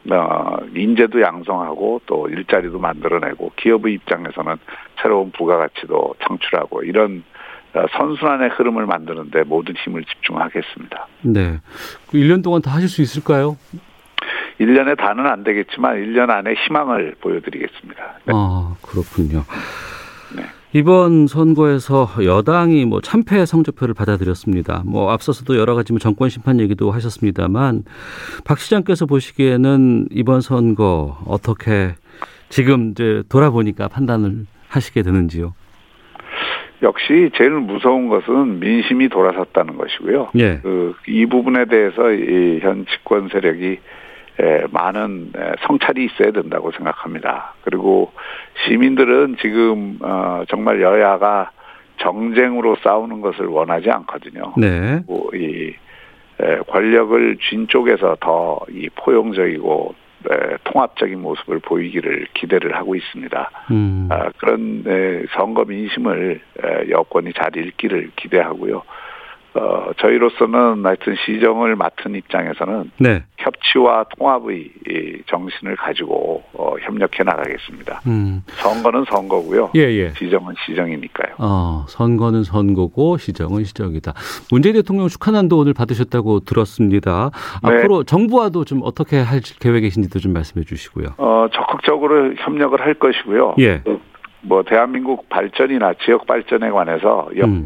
어, 0.09 0.57
인재도 0.73 1.21
양성하고 1.21 2.01
또 2.05 2.29
일자리도 2.29 2.79
만들어내고 2.79 3.51
기업의 3.57 3.93
입장에서는 3.95 4.55
새로운 5.01 5.31
부가가치도 5.31 6.15
창출하고 6.25 6.83
이런 6.83 7.23
어, 7.73 7.85
선순환의 7.97 8.49
흐름을 8.49 8.85
만드는데 8.85 9.43
모든 9.43 9.75
힘을 9.75 10.03
집중하겠습니다. 10.05 11.07
네. 11.21 11.59
1년 12.13 12.37
그 12.37 12.41
동안 12.41 12.61
다 12.61 12.71
하실 12.71 12.87
수 12.87 13.01
있을까요? 13.01 13.57
1년에 14.61 14.97
다는 14.97 15.25
안 15.27 15.43
되겠지만 15.43 15.95
1년 15.97 16.29
안에 16.29 16.53
희망을 16.53 17.15
보여드리겠습니다. 17.19 18.03
네. 18.25 18.33
아, 18.35 18.75
그렇군요. 18.81 19.43
네. 20.35 20.43
이번 20.73 21.27
선거에서 21.27 22.07
여당이 22.23 22.85
뭐 22.85 23.01
참패 23.01 23.45
성적표를 23.45 23.93
받아들였습니다. 23.93 24.83
뭐 24.85 25.11
앞서서도 25.11 25.57
여러 25.57 25.75
가지 25.75 25.91
뭐 25.91 25.99
정권 25.99 26.29
심판 26.29 26.59
얘기도 26.59 26.91
하셨습니다만 26.91 27.83
박 28.45 28.59
시장께서 28.59 29.05
보시기에는 29.05 30.07
이번 30.11 30.41
선거 30.41 31.17
어떻게 31.25 31.95
지금 32.49 32.91
이제 32.91 33.23
돌아보니까 33.29 33.87
판단을 33.89 34.45
하시게 34.69 35.01
되는지요? 35.01 35.53
역시 36.83 37.29
제일 37.35 37.51
무서운 37.51 38.09
것은 38.09 38.59
민심이 38.59 39.07
돌아섰다는 39.09 39.77
것이고요. 39.77 40.29
예. 40.39 40.59
그, 40.63 40.95
이 41.07 41.25
부분에 41.25 41.65
대해서 41.65 42.11
이 42.11 42.59
현 42.61 42.85
집권 42.87 43.29
세력이 43.29 43.65
에, 43.65 43.79
많은 44.71 45.31
에, 45.35 45.51
성찰이 45.67 46.05
있어야 46.05 46.31
된다고 46.31 46.71
생각합니다. 46.71 47.53
그리고 47.63 48.11
시민들은 48.65 49.37
지금 49.41 49.97
어, 50.01 50.43
정말 50.49 50.81
여야가 50.81 51.51
정쟁으로 51.97 52.77
싸우는 52.83 53.21
것을 53.21 53.45
원하지 53.45 53.89
않거든요. 53.91 54.53
네. 54.57 55.01
이 55.33 55.73
에, 56.39 56.57
권력을 56.67 57.37
쥔 57.49 57.67
쪽에서 57.67 58.17
더 58.19 58.65
이 58.69 58.89
포용적이고 58.95 59.95
에, 60.29 60.57
통합적인 60.63 61.19
모습을 61.21 61.59
보이기를 61.59 62.27
기대를 62.33 62.75
하고 62.75 62.95
있습니다. 62.95 63.51
음. 63.71 64.07
아, 64.11 64.29
그런 64.37 64.83
에, 64.87 65.25
선거 65.35 65.65
민심을 65.65 66.39
에, 66.63 66.89
여권이 66.89 67.33
잘 67.33 67.55
읽기를 67.57 68.11
기대하고요. 68.15 68.83
어, 69.53 69.91
저희로서는 69.97 70.85
하여튼 70.85 71.15
시정을 71.25 71.75
맡은 71.75 72.15
입장에서는 72.15 72.91
네. 72.99 73.23
협치와 73.37 74.05
통합의 74.17 74.71
정신을 75.27 75.75
가지고 75.75 76.41
어, 76.53 76.75
협력해 76.79 77.23
나가겠습니다. 77.25 78.01
음. 78.07 78.43
선거는 78.45 79.03
선거고요. 79.09 79.71
예, 79.75 79.81
예. 79.81 80.13
시정은 80.13 80.55
시정이니까요. 80.65 81.35
어, 81.39 81.85
선거는 81.89 82.43
선거고 82.43 83.17
시정은 83.17 83.65
시정이다. 83.65 84.13
문재인 84.51 84.75
대통령 84.75 85.09
축하난도 85.09 85.57
오늘 85.57 85.73
받으셨다고 85.73 86.41
들었습니다. 86.41 87.31
네. 87.63 87.77
앞으로 87.77 88.03
정부와도 88.03 88.63
좀 88.63 88.79
어떻게 88.83 89.19
할 89.19 89.41
계획이신지도 89.59 90.19
좀 90.19 90.31
말씀해 90.31 90.63
주시고요. 90.63 91.07
어, 91.17 91.47
적극적으로 91.51 92.33
협력을 92.35 92.79
할 92.79 92.93
것이고요. 92.93 93.55
예. 93.59 93.81
뭐 94.43 94.63
대한민국 94.63 95.27
발전이나 95.29 95.93
지역 96.05 96.25
발전에 96.25 96.69
관해서 96.71 97.29
여야 97.35 97.45
음. 97.45 97.65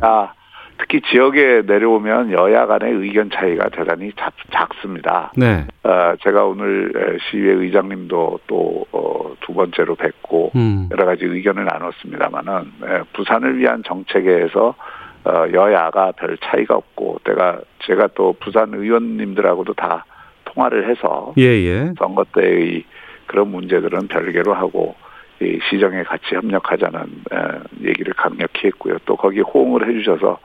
특히 0.78 1.02
지역에 1.02 1.64
내려오면 1.66 2.32
여야 2.32 2.66
간의 2.66 2.94
의견 2.94 3.30
차이가 3.30 3.70
대단히 3.70 4.12
작, 4.18 4.34
작습니다. 4.52 5.32
네. 5.36 5.66
어, 5.84 6.16
제가 6.22 6.46
오늘 6.46 7.20
시의회 7.30 7.54
의장님도 7.54 8.40
또두 8.48 8.88
어, 8.92 9.54
번째로 9.56 9.96
뵙고 9.96 10.52
음. 10.56 10.90
여러 10.92 11.06
가지 11.06 11.26
의견을 11.26 11.66
나눴습니다만은 11.66 12.72
부산을 13.14 13.58
위한 13.58 13.84
정책에서 13.84 14.76
어, 15.24 15.46
여야가 15.52 16.12
별 16.14 16.38
차이가 16.38 16.76
없고 16.76 17.20
제가 17.26 17.62
제가 17.80 18.10
또 18.14 18.36
부산 18.40 18.74
의원님들하고도 18.74 19.74
다 19.74 20.06
통화를 20.46 20.90
해서 20.90 21.34
예예. 21.38 21.66
예. 21.66 21.94
선거 21.98 22.26
때의 22.36 22.84
그런 23.28 23.50
문제들은 23.50 24.08
별개로 24.08 24.54
하고 24.54 24.96
이 25.42 25.60
시정에 25.70 26.04
같이 26.04 26.36
협력하자는 26.36 27.24
얘기를 27.82 28.14
강력히 28.14 28.68
했고요. 28.68 28.98
또 29.06 29.16
거기 29.18 29.42
호응을 29.42 29.88
해주셔서 29.90 30.40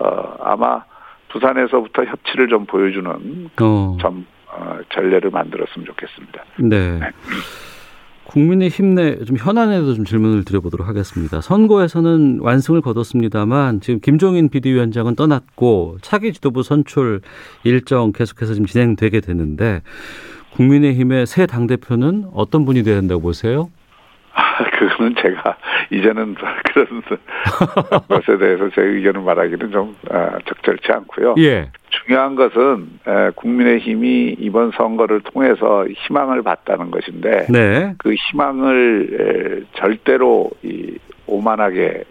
어, 0.00 0.34
아마 0.40 0.82
부산에서부터 1.28 2.04
협치를 2.04 2.48
좀 2.48 2.66
보여주는 2.66 3.10
어. 3.60 3.96
좀 4.00 4.26
어, 4.52 4.78
전례를 4.92 5.30
만들었으면 5.30 5.86
좋겠습니다. 5.86 6.44
네. 6.58 6.98
네. 6.98 7.10
국민의힘 8.24 8.94
내좀 8.94 9.36
현안에도 9.36 9.94
좀 9.94 10.04
질문을 10.04 10.44
드려보도록 10.44 10.86
하겠습니다. 10.86 11.40
선거에서는 11.40 12.38
완승을 12.40 12.80
거뒀습니다만 12.80 13.80
지금 13.80 14.00
김종인 14.00 14.48
비대위원장은 14.48 15.16
떠났고 15.16 15.98
차기 16.00 16.32
지도부 16.32 16.62
선출 16.62 17.22
일정 17.64 18.12
계속해서 18.12 18.54
지금 18.54 18.66
진행되게 18.66 19.20
되는데 19.20 19.82
국민의힘의 20.52 21.26
새 21.26 21.46
당대표는 21.46 22.26
어떤 22.32 22.64
분이 22.64 22.84
돼야 22.84 22.96
된다고 22.96 23.20
보세요? 23.20 23.68
그거는 24.80 25.14
제가 25.20 25.56
이제는 25.90 26.34
그런 26.72 27.02
것에 28.08 28.38
대해서 28.38 28.70
제 28.70 28.80
의견을 28.80 29.20
말하기는 29.20 29.70
좀 29.70 29.94
아, 30.10 30.38
적절치 30.46 30.90
않고요. 30.90 31.34
예. 31.38 31.70
중요한 31.90 32.34
것은 32.34 32.88
국민의힘이 33.34 34.36
이번 34.38 34.70
선거를 34.70 35.20
통해서 35.20 35.86
희망을 35.86 36.42
봤다는 36.42 36.90
것인데 36.90 37.46
네. 37.50 37.94
그 37.98 38.14
희망을 38.14 39.66
절대로 39.74 40.50
이 40.62 40.96
오만하게 41.26 42.04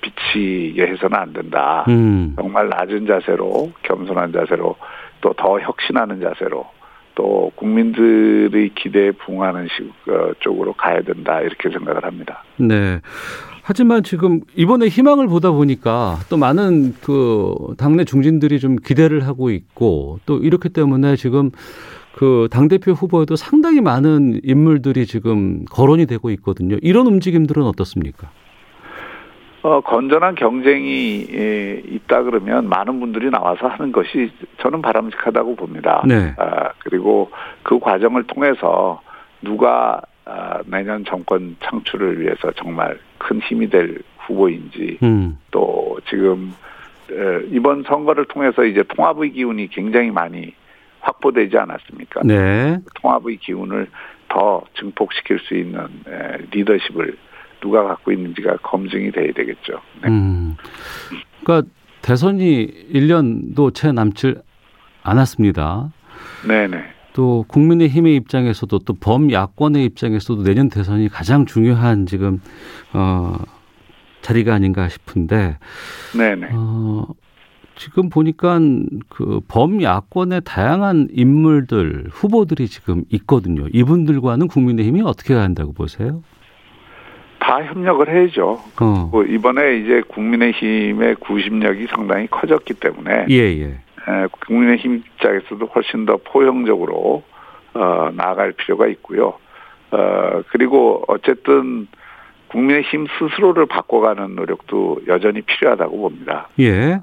비치게 0.00 0.86
해서는 0.86 1.16
안 1.16 1.32
된다. 1.32 1.84
음. 1.88 2.34
정말 2.36 2.68
낮은 2.70 3.06
자세로 3.06 3.72
겸손한 3.82 4.32
자세로 4.32 4.76
또 5.20 5.32
더 5.34 5.60
혁신하는 5.60 6.20
자세로 6.20 6.66
또 7.14 7.52
국민들의 7.56 8.70
기대에 8.74 9.12
부응하는 9.12 9.68
식 9.68 10.10
어, 10.10 10.32
쪽으로 10.40 10.72
가야 10.72 11.02
된다 11.02 11.40
이렇게 11.40 11.70
생각을 11.70 12.04
합니다. 12.04 12.44
네. 12.56 13.00
하지만 13.62 14.02
지금 14.02 14.40
이번에 14.56 14.88
희망을 14.88 15.28
보다 15.28 15.52
보니까 15.52 16.18
또 16.28 16.36
많은 16.36 16.94
그 17.00 17.74
당내 17.78 18.04
중진들이 18.04 18.58
좀 18.58 18.76
기대를 18.76 19.26
하고 19.26 19.50
있고 19.50 20.18
또 20.26 20.38
이렇기 20.38 20.70
때문에 20.70 21.14
지금 21.14 21.50
그 22.14 22.48
당대표 22.50 22.92
후보에도 22.92 23.36
상당히 23.36 23.80
많은 23.80 24.40
인물들이 24.42 25.06
지금 25.06 25.64
거론이 25.66 26.06
되고 26.06 26.30
있거든요. 26.30 26.76
이런 26.82 27.06
움직임들은 27.06 27.62
어떻습니까? 27.62 28.30
어, 29.62 29.80
건전한 29.80 30.34
경쟁이 30.34 31.26
예, 31.32 31.82
있다 31.86 32.24
그러면 32.24 32.68
많은 32.68 32.98
분들이 32.98 33.30
나와서 33.30 33.68
하는 33.68 33.92
것이 33.92 34.32
저는 34.58 34.82
바람직하다고 34.82 35.54
봅니다. 35.54 36.02
네. 36.06 36.34
아, 36.36 36.70
그리고 36.80 37.30
그 37.62 37.78
과정을 37.78 38.24
통해서 38.24 39.00
누가 39.40 40.00
아, 40.24 40.60
내년 40.66 41.04
정권 41.04 41.56
창출을 41.60 42.20
위해서 42.20 42.50
정말 42.56 42.98
큰 43.18 43.40
힘이 43.40 43.68
될 43.70 44.02
후보인지 44.18 44.98
음. 45.02 45.38
또 45.52 45.98
지금 46.08 46.54
에, 47.10 47.46
이번 47.50 47.84
선거를 47.84 48.24
통해서 48.26 48.64
이제 48.64 48.82
통합의 48.82 49.30
기운이 49.32 49.68
굉장히 49.68 50.10
많이 50.10 50.54
확보되지 51.00 51.56
않았습니까? 51.56 52.22
네. 52.24 52.78
통합의 53.00 53.36
기운을 53.38 53.88
더 54.28 54.62
증폭시킬 54.74 55.38
수 55.40 55.54
있는 55.54 55.86
에, 56.08 56.38
리더십을 56.50 57.16
누가 57.62 57.84
갖고 57.84 58.12
있는지가 58.12 58.58
검증이 58.58 59.12
돼야 59.12 59.32
되겠죠. 59.32 59.80
네. 60.02 60.08
음, 60.08 60.56
그러니까 61.42 61.70
대선이 62.02 62.90
1년도 62.92 63.72
채 63.72 63.92
남질 63.92 64.42
않았습니다. 65.02 65.92
네네. 66.46 66.82
또 67.14 67.44
국민의힘의 67.48 68.16
입장에서도 68.16 68.78
또 68.80 68.94
범야권의 68.94 69.84
입장에서도 69.84 70.42
내년 70.42 70.68
대선이 70.68 71.08
가장 71.08 71.46
중요한 71.46 72.06
지금 72.06 72.40
어 72.92 73.36
자리가 74.22 74.54
아닌가 74.54 74.88
싶은데 74.88 75.58
네네. 76.16 76.48
어 76.52 77.06
지금 77.76 78.08
보니까 78.08 78.58
그 79.08 79.40
범야권의 79.48 80.42
다양한 80.44 81.08
인물들 81.12 82.06
후보들이 82.10 82.68
지금 82.68 83.04
있거든요. 83.10 83.66
이분들과는 83.72 84.48
국민의힘이 84.48 85.02
어떻게 85.02 85.34
한다고 85.34 85.72
보세요? 85.72 86.22
다 87.42 87.60
협력을 87.64 88.08
해야죠. 88.08 88.60
어. 88.80 89.08
뭐 89.10 89.24
이번에 89.24 89.78
이제 89.78 90.00
국민의힘의 90.06 91.16
구심력이 91.16 91.88
상당히 91.88 92.28
커졌기 92.28 92.74
때문에 92.74 93.26
예, 93.30 93.36
예. 93.36 93.78
국민의힘 94.46 94.98
입장에서도 94.98 95.66
훨씬 95.66 96.06
더 96.06 96.18
포용적으로 96.18 97.24
어, 97.74 98.10
나아갈 98.14 98.52
필요가 98.52 98.86
있고요. 98.86 99.34
어, 99.90 100.42
그리고 100.50 101.02
어쨌든 101.08 101.88
국민의힘 102.46 103.06
스스로를 103.18 103.66
바꿔가는 103.66 104.36
노력도 104.36 105.00
여전히 105.08 105.42
필요하다고 105.42 105.98
봅니다. 106.00 106.48
예. 106.60 107.00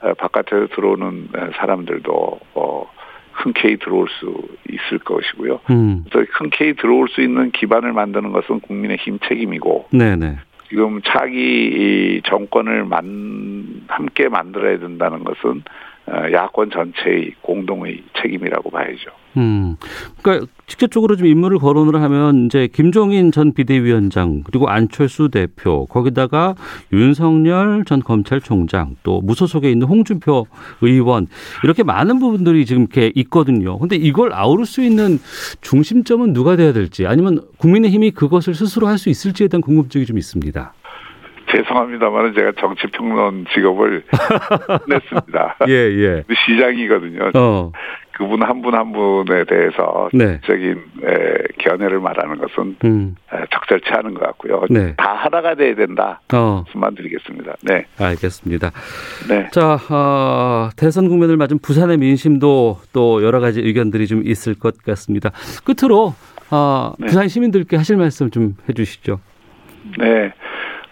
어, 0.00 0.14
바깥에서 0.14 0.66
들어오는 0.74 1.28
사람들도 1.58 2.40
어, 2.54 2.90
흔쾌히 3.36 3.76
들어올 3.76 4.08
수 4.08 4.34
있을 4.70 4.98
것이고요. 4.98 5.60
음. 5.70 6.04
그래서 6.10 6.30
흔쾌히 6.32 6.74
들어올 6.74 7.08
수 7.08 7.20
있는 7.20 7.50
기반을 7.52 7.92
만드는 7.92 8.32
것은 8.32 8.60
국민의 8.60 8.96
힘 8.98 9.18
책임이고 9.28 9.88
네네. 9.90 10.38
지금 10.68 11.00
차기 11.02 12.20
정권을 12.24 12.84
만, 12.84 13.84
함께 13.88 14.28
만들어야 14.28 14.78
된다는 14.78 15.22
것은 15.22 15.62
어, 15.62 15.62
야권 16.08 16.70
전체의 16.70 17.32
공동의 17.42 18.02
책임이라고 18.22 18.70
봐야죠. 18.70 19.10
음, 19.36 19.76
그러니까 20.22 20.46
직접적으로 20.66 21.16
좀 21.16 21.26
인물을 21.26 21.58
거론을 21.58 22.00
하면 22.00 22.46
이제 22.46 22.68
김종인 22.72 23.32
전 23.32 23.52
비대위원장 23.52 24.42
그리고 24.44 24.68
안철수 24.68 25.28
대표 25.28 25.84
거기다가 25.86 26.54
윤석열 26.92 27.84
전 27.84 28.00
검찰총장 28.00 28.96
또 29.02 29.20
무소속에 29.20 29.70
있는 29.70 29.86
홍준표 29.86 30.46
의원 30.80 31.26
이렇게 31.64 31.82
많은 31.82 32.18
부분들이 32.18 32.64
지금 32.64 32.82
이렇게 32.82 33.12
있거든요. 33.16 33.78
근데 33.78 33.96
이걸 33.96 34.32
아우를 34.32 34.64
수 34.64 34.82
있는 34.82 35.18
중심점은 35.60 36.32
누가 36.32 36.56
돼야 36.56 36.72
될지 36.72 37.06
아니면 37.06 37.42
국민의힘이 37.58 38.12
그것을 38.12 38.54
스스로 38.54 38.86
할 38.86 38.96
수 38.96 39.10
있을지에 39.10 39.48
대한 39.48 39.60
궁금증이 39.60 40.06
좀 40.06 40.16
있습니다. 40.16 40.72
죄송합니다만 41.56 42.34
제가 42.34 42.52
정치평론 42.60 43.46
직업을 43.54 44.02
냈습니다. 44.88 45.56
예, 45.68 45.72
예. 45.72 46.24
시장이거든요. 46.46 47.30
어. 47.34 47.72
그분 48.16 48.42
한 48.42 48.62
분한 48.62 48.80
한 48.80 48.92
분에 48.92 49.44
대해서 49.44 50.08
네. 50.14 50.40
적인 50.46 50.82
견해를 51.58 52.00
말하는 52.00 52.38
것은 52.38 52.76
음. 52.84 53.14
적절치 53.50 53.90
않은 53.90 54.14
것 54.14 54.20
같고요. 54.20 54.64
네. 54.70 54.94
다 54.96 55.12
하나가 55.14 55.54
돼야 55.54 55.74
된다. 55.74 56.20
어. 56.32 56.62
말씀만 56.64 56.94
드리겠습니다. 56.94 57.56
네. 57.62 57.84
알겠습니다. 57.98 58.70
네. 59.28 59.48
자, 59.52 59.78
어, 59.90 60.70
대선 60.76 61.08
국면을 61.08 61.36
맞은 61.36 61.58
부산의 61.58 61.98
민심도 61.98 62.78
또 62.94 63.22
여러 63.22 63.40
가지 63.40 63.60
의견들이 63.60 64.06
좀 64.06 64.22
있을 64.24 64.54
것 64.58 64.82
같습니다. 64.82 65.30
끝으로 65.64 66.14
어, 66.50 66.94
네. 66.98 67.06
부산 67.06 67.28
시민들께 67.28 67.76
하실 67.76 67.96
말씀 67.96 68.30
좀 68.30 68.54
해주시죠. 68.68 69.20
네. 69.98 70.32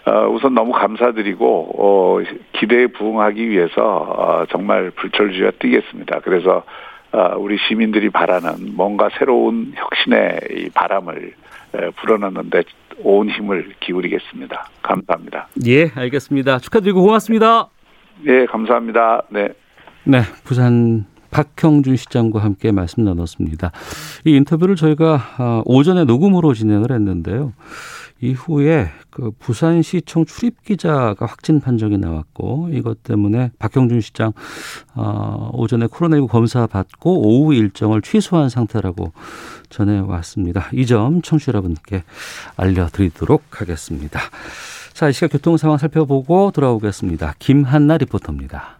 어, 0.06 0.28
우선 0.28 0.54
너무 0.54 0.72
감사드리고 0.72 1.68
어, 1.78 2.18
기대에 2.52 2.88
부응하기 2.88 3.48
위해서 3.48 3.82
어, 3.82 4.44
정말 4.50 4.90
불철주야 4.90 5.52
뛰겠습니다. 5.52 6.20
그래서 6.20 6.62
어, 7.12 7.36
우리 7.38 7.56
시민들이 7.68 8.10
바라는 8.10 8.74
뭔가 8.74 9.08
새로운 9.18 9.72
혁신의 9.74 10.40
이 10.56 10.70
바람을 10.70 11.32
불어넣는데 11.96 12.62
온 13.02 13.28
힘을 13.28 13.72
기울이겠습니다. 13.80 14.68
감사합니다. 14.82 15.48
예, 15.66 15.90
알겠습니다. 15.94 16.58
축하드리고 16.58 17.02
고맙습니다. 17.02 17.68
네, 18.20 18.46
감사합니다. 18.46 19.22
네. 19.30 19.48
네, 20.04 20.20
부산 20.44 21.06
박형준 21.30 21.96
시장과 21.96 22.40
함께 22.40 22.70
말씀 22.70 23.02
나눴습니다. 23.04 23.72
이 24.24 24.36
인터뷰를 24.36 24.76
저희가 24.76 25.20
어, 25.38 25.62
오전에 25.64 26.04
녹음으로 26.04 26.54
진행을 26.54 26.92
했는데요. 26.92 27.52
이후에 28.30 28.88
그 29.10 29.30
부산시청 29.38 30.24
출입 30.24 30.64
기자가 30.64 31.26
확진 31.26 31.60
판정이 31.60 31.98
나왔고 31.98 32.70
이것 32.72 33.02
때문에 33.02 33.52
박형준 33.58 34.00
시장 34.00 34.32
어, 34.94 35.50
오전에 35.52 35.86
코로나19 35.86 36.28
검사 36.28 36.66
받고 36.66 37.28
오후 37.28 37.54
일정을 37.54 38.02
취소한 38.02 38.48
상태라고 38.48 39.12
전해 39.70 39.98
왔습니다. 39.98 40.68
이 40.72 40.84
점 40.86 41.22
청취 41.22 41.48
여러분께 41.48 42.04
알려드리도록 42.56 43.60
하겠습니다. 43.60 44.20
자, 44.92 45.08
이 45.08 45.12
시각 45.12 45.32
교통 45.32 45.56
상황 45.56 45.78
살펴보고 45.78 46.50
돌아오겠습니다. 46.52 47.34
김한나 47.38 47.96
리포터입니다. 47.98 48.78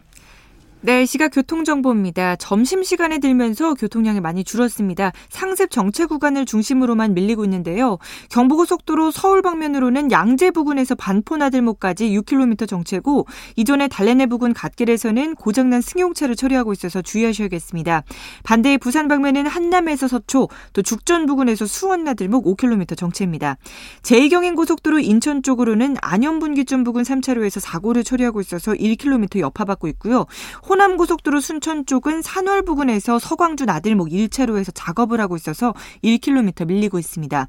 날씨가 0.85 1.29
교통정보입니다. 1.29 2.35
점심시간에 2.35 3.17
들면서 3.17 3.73
교통량이 3.73 4.21
많이 4.21 4.43
줄었습니다. 4.43 5.11
상습 5.29 5.71
정체 5.71 6.05
구간을 6.05 6.45
중심으로만 6.45 7.15
밀리고 7.15 7.43
있는데요. 7.45 7.97
경부고속도로 8.29 9.09
서울 9.09 9.41
방면으로는 9.41 10.11
양재 10.11 10.51
부근에서 10.51 10.93
반포나들목까지 10.95 12.09
6km 12.19 12.67
정체고 12.67 13.25
이전에 13.55 13.87
달래내 13.87 14.27
부근 14.27 14.53
갓길에서는 14.53 15.35
고장난 15.35 15.81
승용차를 15.81 16.35
처리하고 16.35 16.71
있어서 16.73 17.01
주의하셔야겠습니다. 17.01 18.03
반대의 18.43 18.77
부산 18.77 19.07
방면은 19.07 19.47
한남에서 19.47 20.07
서초, 20.07 20.49
또 20.73 20.81
죽전 20.83 21.25
부근에서 21.25 21.65
수원나들목 21.65 22.45
5km 22.45 22.95
정체입니다. 22.95 23.57
제2경인 24.03 24.55
고속도로 24.55 24.99
인천 24.99 25.41
쪽으로는 25.41 25.97
안현분기점 26.01 26.83
부근 26.83 27.01
3차로에서 27.01 27.59
사고를 27.59 28.03
처리하고 28.03 28.39
있어서 28.39 28.73
1km 28.73 29.39
여파받고 29.39 29.87
있고요. 29.87 30.27
호남 30.75 30.97
고속도로 30.97 31.39
순천 31.39 31.85
쪽은 31.85 32.21
산월 32.21 32.63
부근에서 32.63 33.17
서광주 33.17 33.63
나들목 33.63 34.09
1차로에서 34.09 34.71
작업을 34.73 35.21
하고 35.21 35.37
있어서 35.37 35.73
1km 36.03 36.67
밀리고 36.67 36.99
있습니다. 36.99 37.47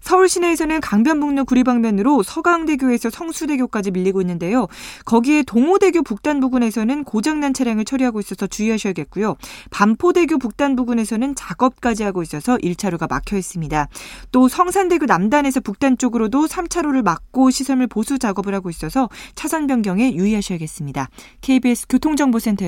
서울 0.00 0.28
시내에서는 0.28 0.80
강변북로 0.80 1.44
구리방면으로 1.44 2.22
서강대교에서 2.22 3.10
성수대교까지 3.10 3.90
밀리고 3.90 4.20
있는데요. 4.20 4.68
거기에 5.06 5.42
동호대교 5.42 6.04
북단 6.04 6.38
부근에서는 6.38 7.02
고장난 7.02 7.52
차량을 7.52 7.84
처리하고 7.84 8.20
있어서 8.20 8.46
주의하셔야겠고요. 8.46 9.34
반포대교 9.70 10.38
북단 10.38 10.76
부근에서는 10.76 11.34
작업까지 11.34 12.04
하고 12.04 12.22
있어서 12.22 12.58
1차로가 12.58 13.10
막혀 13.10 13.38
있습니다. 13.38 13.88
또 14.30 14.46
성산대교 14.46 15.06
남단에서 15.06 15.58
북단 15.62 15.98
쪽으로도 15.98 16.46
3차로를 16.46 17.02
막고 17.02 17.50
시설물 17.50 17.88
보수 17.88 18.20
작업을 18.20 18.54
하고 18.54 18.70
있어서 18.70 19.08
차선 19.34 19.66
변경에 19.66 20.14
유의하셔야겠습니다. 20.14 21.08
KBS 21.40 21.88
교통정보센터 21.88 22.67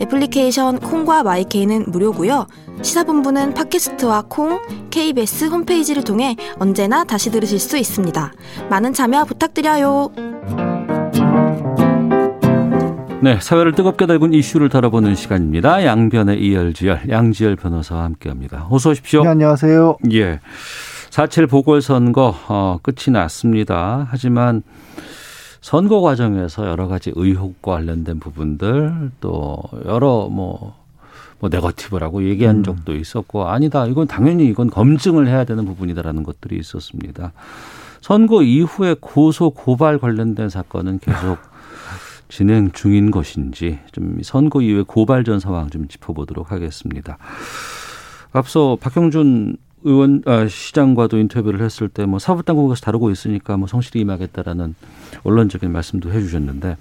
애플리케이션 0.00 0.78
콩과 0.78 1.22
마이케이는 1.22 1.86
무료고요. 1.88 2.46
시사본부는 2.82 3.54
팟캐스트와 3.54 4.24
콩, 4.28 4.60
KBS 4.90 5.46
홈페이지를 5.46 6.04
통해 6.04 6.36
언제나 6.58 7.04
다시 7.04 7.30
들으실 7.30 7.58
수 7.58 7.76
있습니다. 7.76 8.32
많은 8.70 8.92
참여 8.92 9.24
부탁드려요. 9.24 10.12
네, 13.20 13.40
사회를 13.40 13.72
뜨겁게 13.72 14.06
달군 14.06 14.32
이슈를 14.32 14.68
다뤄보는 14.68 15.16
시간입니다. 15.16 15.84
양변의 15.84 16.40
이열지열, 16.40 17.08
양지열 17.08 17.56
변호사와 17.56 18.04
함께합니다. 18.04 18.68
어서 18.70 18.90
오십시오. 18.90 19.24
네, 19.24 19.30
안녕하세요. 19.30 19.96
예, 20.12 20.38
4.7 21.10 21.50
보궐선거 21.50 22.34
어, 22.46 22.78
끝이 22.80 23.12
났습니다. 23.12 24.06
하지만 24.08 24.62
선거 25.60 26.00
과정에서 26.00 26.66
여러 26.66 26.88
가지 26.88 27.12
의혹과 27.14 27.72
관련된 27.72 28.20
부분들 28.20 29.10
또 29.20 29.62
여러 29.84 30.28
뭐, 30.30 30.76
뭐 31.40 31.50
네거티브라고 31.50 32.24
얘기한 32.24 32.58
음. 32.58 32.62
적도 32.62 32.94
있었고 32.94 33.48
아니다 33.48 33.86
이건 33.86 34.06
당연히 34.06 34.46
이건 34.46 34.70
검증을 34.70 35.26
해야 35.26 35.44
되는 35.44 35.64
부분이다라는 35.64 36.22
것들이 36.22 36.56
있었습니다. 36.58 37.32
선거 38.00 38.42
이후에 38.42 38.96
고소 39.00 39.50
고발 39.50 39.98
관련된 39.98 40.48
사건은 40.48 40.98
계속 41.00 41.38
진행 42.28 42.70
중인 42.72 43.10
것인지 43.10 43.80
좀 43.92 44.20
선거 44.22 44.62
이후에 44.62 44.84
고발 44.86 45.24
전 45.24 45.40
상황 45.40 45.70
좀 45.70 45.88
짚어보도록 45.88 46.52
하겠습니다. 46.52 47.18
앞서 48.32 48.76
박형준 48.80 49.56
의원 49.84 50.22
아, 50.26 50.46
시장과도 50.48 51.18
인터뷰를 51.18 51.60
했을 51.62 51.88
때 51.88 52.04
뭐 52.06 52.18
사법 52.18 52.44
당국에서 52.44 52.80
다루고 52.80 53.10
있으니까 53.10 53.56
뭐 53.56 53.66
성실히 53.68 54.00
임하겠다라는 54.00 54.74
언론적인 55.24 55.70
말씀도 55.70 56.12
해주셨는데 56.12 56.76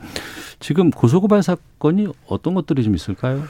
지금 0.60 0.90
고소고발 0.90 1.44
사건이 1.44 2.08
어떤 2.28 2.54
것들이 2.56 2.84
좀 2.84 2.96
있을까요? 2.96 3.44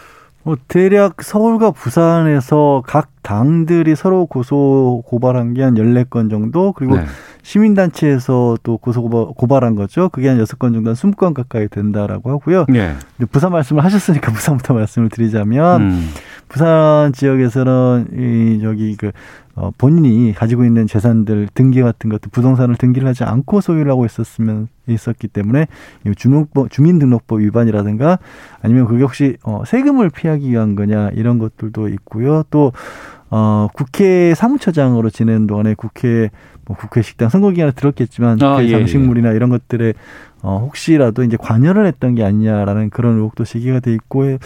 뭐 0.44 0.56
대략 0.68 1.22
서울과 1.24 1.72
부산에서 1.72 2.84
각 2.86 3.10
당들이 3.22 3.96
서로 3.96 4.26
고소 4.26 5.04
고발한 5.06 5.54
게 5.54 5.62
한 5.64 5.78
열네 5.78 6.06
건 6.10 6.30
정도 6.30 6.72
그리고 6.74 6.96
네. 6.98 7.06
시민단체에서 7.48 8.58
또 8.62 8.78
고소 8.78 9.04
고발 9.04 9.64
한 9.64 9.76
거죠. 9.76 10.10
그게 10.10 10.28
한 10.28 10.38
여섯 10.38 10.60
건 10.60 10.74
정도 10.74 10.90
한 10.90 10.96
스무 10.96 11.14
건 11.14 11.34
가까이 11.34 11.70
된다라고 11.70 12.30
하고요. 12.30 12.66
네. 12.68 12.94
부산 13.32 13.54
말씀을 13.54 13.86
하셨으니까 13.86 14.32
부산부터 14.34 14.74
말씀을 14.74 15.08
드리자면 15.08 15.82
음. 15.82 16.10
부산 16.50 17.14
지역에서는 17.14 18.08
이 18.18 18.60
저기 18.62 18.98
그 18.98 19.12
어, 19.56 19.72
본인이 19.78 20.34
가지고 20.34 20.66
있는 20.66 20.88
재산들 20.88 21.48
등기 21.54 21.82
같은 21.82 22.10
것도 22.10 22.30
부동산을 22.32 22.76
등기를 22.76 23.08
하지 23.08 23.24
않고 23.24 23.62
소유를 23.62 23.90
하고 23.92 24.06
있었으면 24.06 24.68
있었기 24.86 25.30
때문에 25.30 25.68
주민등록법, 26.18 26.70
주민등록법 26.70 27.40
위반이라든가 27.40 28.20
아니면 28.62 28.88
그게 28.88 29.04
혹시 29.04 29.38
어, 29.44 29.64
세금을 29.66 30.10
피하기 30.10 30.52
위한 30.52 30.76
거냐 30.76 31.12
이런 31.14 31.40
것들도 31.40 31.88
있고요. 31.88 32.44
또 32.50 32.74
어, 33.30 33.68
국회 33.74 34.34
사무처장으로 34.36 35.10
지낸 35.10 35.48
동안에 35.48 35.76
국회 35.76 36.30
뭐 36.68 36.76
국회 36.78 37.02
식당 37.02 37.30
선거 37.30 37.52
기간에 37.52 37.72
들었겠지만 37.72 38.42
아, 38.42 38.64
예, 38.64 38.72
장식물이나 38.72 39.32
예. 39.32 39.36
이런 39.36 39.50
것들에 39.50 39.94
어, 40.42 40.60
혹시라도 40.64 41.24
이제 41.24 41.36
관여를 41.38 41.88
했던 41.88 42.16
게 42.16 42.24
아니냐라는 42.24 42.90
그런 42.90 43.16
의혹도 43.16 43.44
제기가 43.44 43.80
돼 43.80 43.94
있고, 43.94 44.38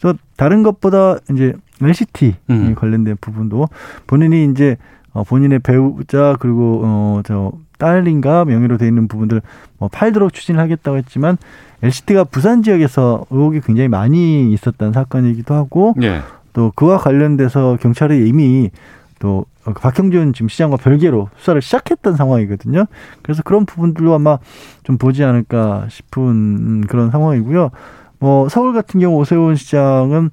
또 0.00 0.14
다른 0.36 0.62
것보다 0.62 1.18
이제 1.30 1.52
LCT 1.82 2.34
음. 2.50 2.74
관련된 2.74 3.16
부분도 3.20 3.68
본인이 4.06 4.50
이제 4.50 4.76
어, 5.12 5.22
본인의 5.22 5.60
배우자 5.60 6.36
그리고 6.40 6.80
어, 6.84 7.20
저 7.24 7.52
딸인가 7.78 8.44
명의로 8.44 8.78
돼 8.78 8.86
있는 8.86 9.06
부분들 9.06 9.42
뭐 9.78 9.88
팔도록 9.88 10.32
추진을 10.32 10.60
하겠다고 10.60 10.96
했지만 10.98 11.36
LCT가 11.82 12.24
부산 12.24 12.62
지역에서 12.62 13.26
의혹이 13.30 13.60
굉장히 13.60 13.88
많이 13.88 14.52
있었던 14.52 14.92
사건이기도 14.92 15.54
하고 15.54 15.94
네. 15.96 16.20
또 16.52 16.72
그와 16.74 16.98
관련돼서 16.98 17.76
경찰이 17.80 18.28
이미 18.28 18.70
또 19.18 19.46
박형준 19.64 20.32
지금 20.32 20.48
시장과 20.48 20.76
별개로 20.76 21.28
수사를 21.36 21.60
시작했던 21.62 22.16
상황이거든요. 22.16 22.84
그래서 23.22 23.42
그런 23.42 23.66
부분들도 23.66 24.14
아마 24.14 24.38
좀 24.82 24.98
보지 24.98 25.24
않을까 25.24 25.86
싶은 25.88 26.82
그런 26.82 27.10
상황이고요. 27.10 27.70
뭐 28.18 28.48
서울 28.48 28.72
같은 28.72 29.00
경우 29.00 29.18
오세훈 29.18 29.56
시장은 29.56 30.30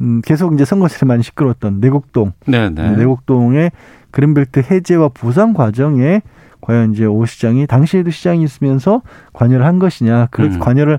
음, 0.00 0.20
계속 0.24 0.54
이제 0.54 0.64
선거철에 0.64 1.06
많이 1.06 1.22
시끄러웠던 1.22 1.80
내곡동, 1.80 2.32
네네. 2.46 2.70
네. 2.70 2.96
내곡동의 2.96 3.70
그린벨트 4.10 4.60
해제와 4.70 5.08
보상 5.08 5.52
과정에 5.52 6.22
과연 6.60 6.92
이제 6.92 7.04
오 7.04 7.24
시장이 7.26 7.66
당시에도 7.66 8.10
시장이 8.10 8.42
있으면서 8.42 9.02
관여를 9.32 9.66
한 9.66 9.78
것이냐 9.78 10.28
그렇게 10.30 10.56
음. 10.56 10.60
관여를 10.60 10.98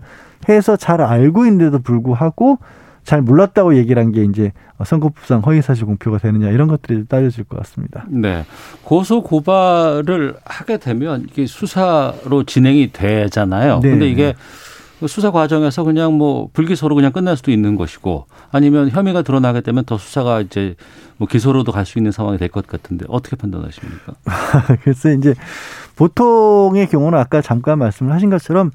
해서 0.49 0.75
잘 0.75 1.01
알고 1.01 1.45
있는데도 1.45 1.79
불구하고 1.79 2.59
잘 3.03 3.21
몰랐다고 3.21 3.75
얘기를 3.75 4.01
한 4.01 4.11
게 4.11 4.23
이제 4.23 4.51
선거법상 4.83 5.41
허위사실 5.45 5.85
공표가 5.85 6.17
되느냐 6.17 6.49
이런 6.49 6.67
것들이 6.67 7.05
따져질 7.05 7.45
것 7.45 7.57
같습니다. 7.59 8.05
네. 8.09 8.45
고소 8.83 9.23
고발을 9.23 10.35
하게 10.45 10.77
되면 10.77 11.25
이게 11.29 11.45
수사로 11.45 12.43
진행이 12.45 12.91
되잖아요. 12.91 13.79
네. 13.81 13.89
근데 13.89 14.07
이게 14.09 14.33
수사 15.07 15.31
과정에서 15.31 15.83
그냥 15.83 16.13
뭐 16.13 16.47
불기소로 16.53 16.95
그냥 16.95 17.11
끝날 17.11 17.35
수도 17.35 17.51
있는 17.51 17.75
것이고 17.75 18.25
아니면 18.51 18.89
혐의가 18.89 19.21
드러나게 19.21 19.61
되면 19.61 19.83
더 19.85 19.97
수사가 19.97 20.41
이제 20.41 20.75
뭐 21.17 21.27
기소로도 21.27 21.71
갈 21.71 21.85
수 21.85 21.97
있는 21.99 22.11
상황이 22.11 22.37
될 22.37 22.47
것 22.49 22.67
같은데 22.67 23.05
어떻게 23.09 23.35
판단하십니까? 23.35 24.13
글쎄 24.83 25.15
이제 25.17 25.33
보통의 25.95 26.87
경우는 26.87 27.17
아까 27.19 27.41
잠깐 27.41 27.79
말씀을 27.79 28.13
하신 28.13 28.29
것처럼 28.29 28.71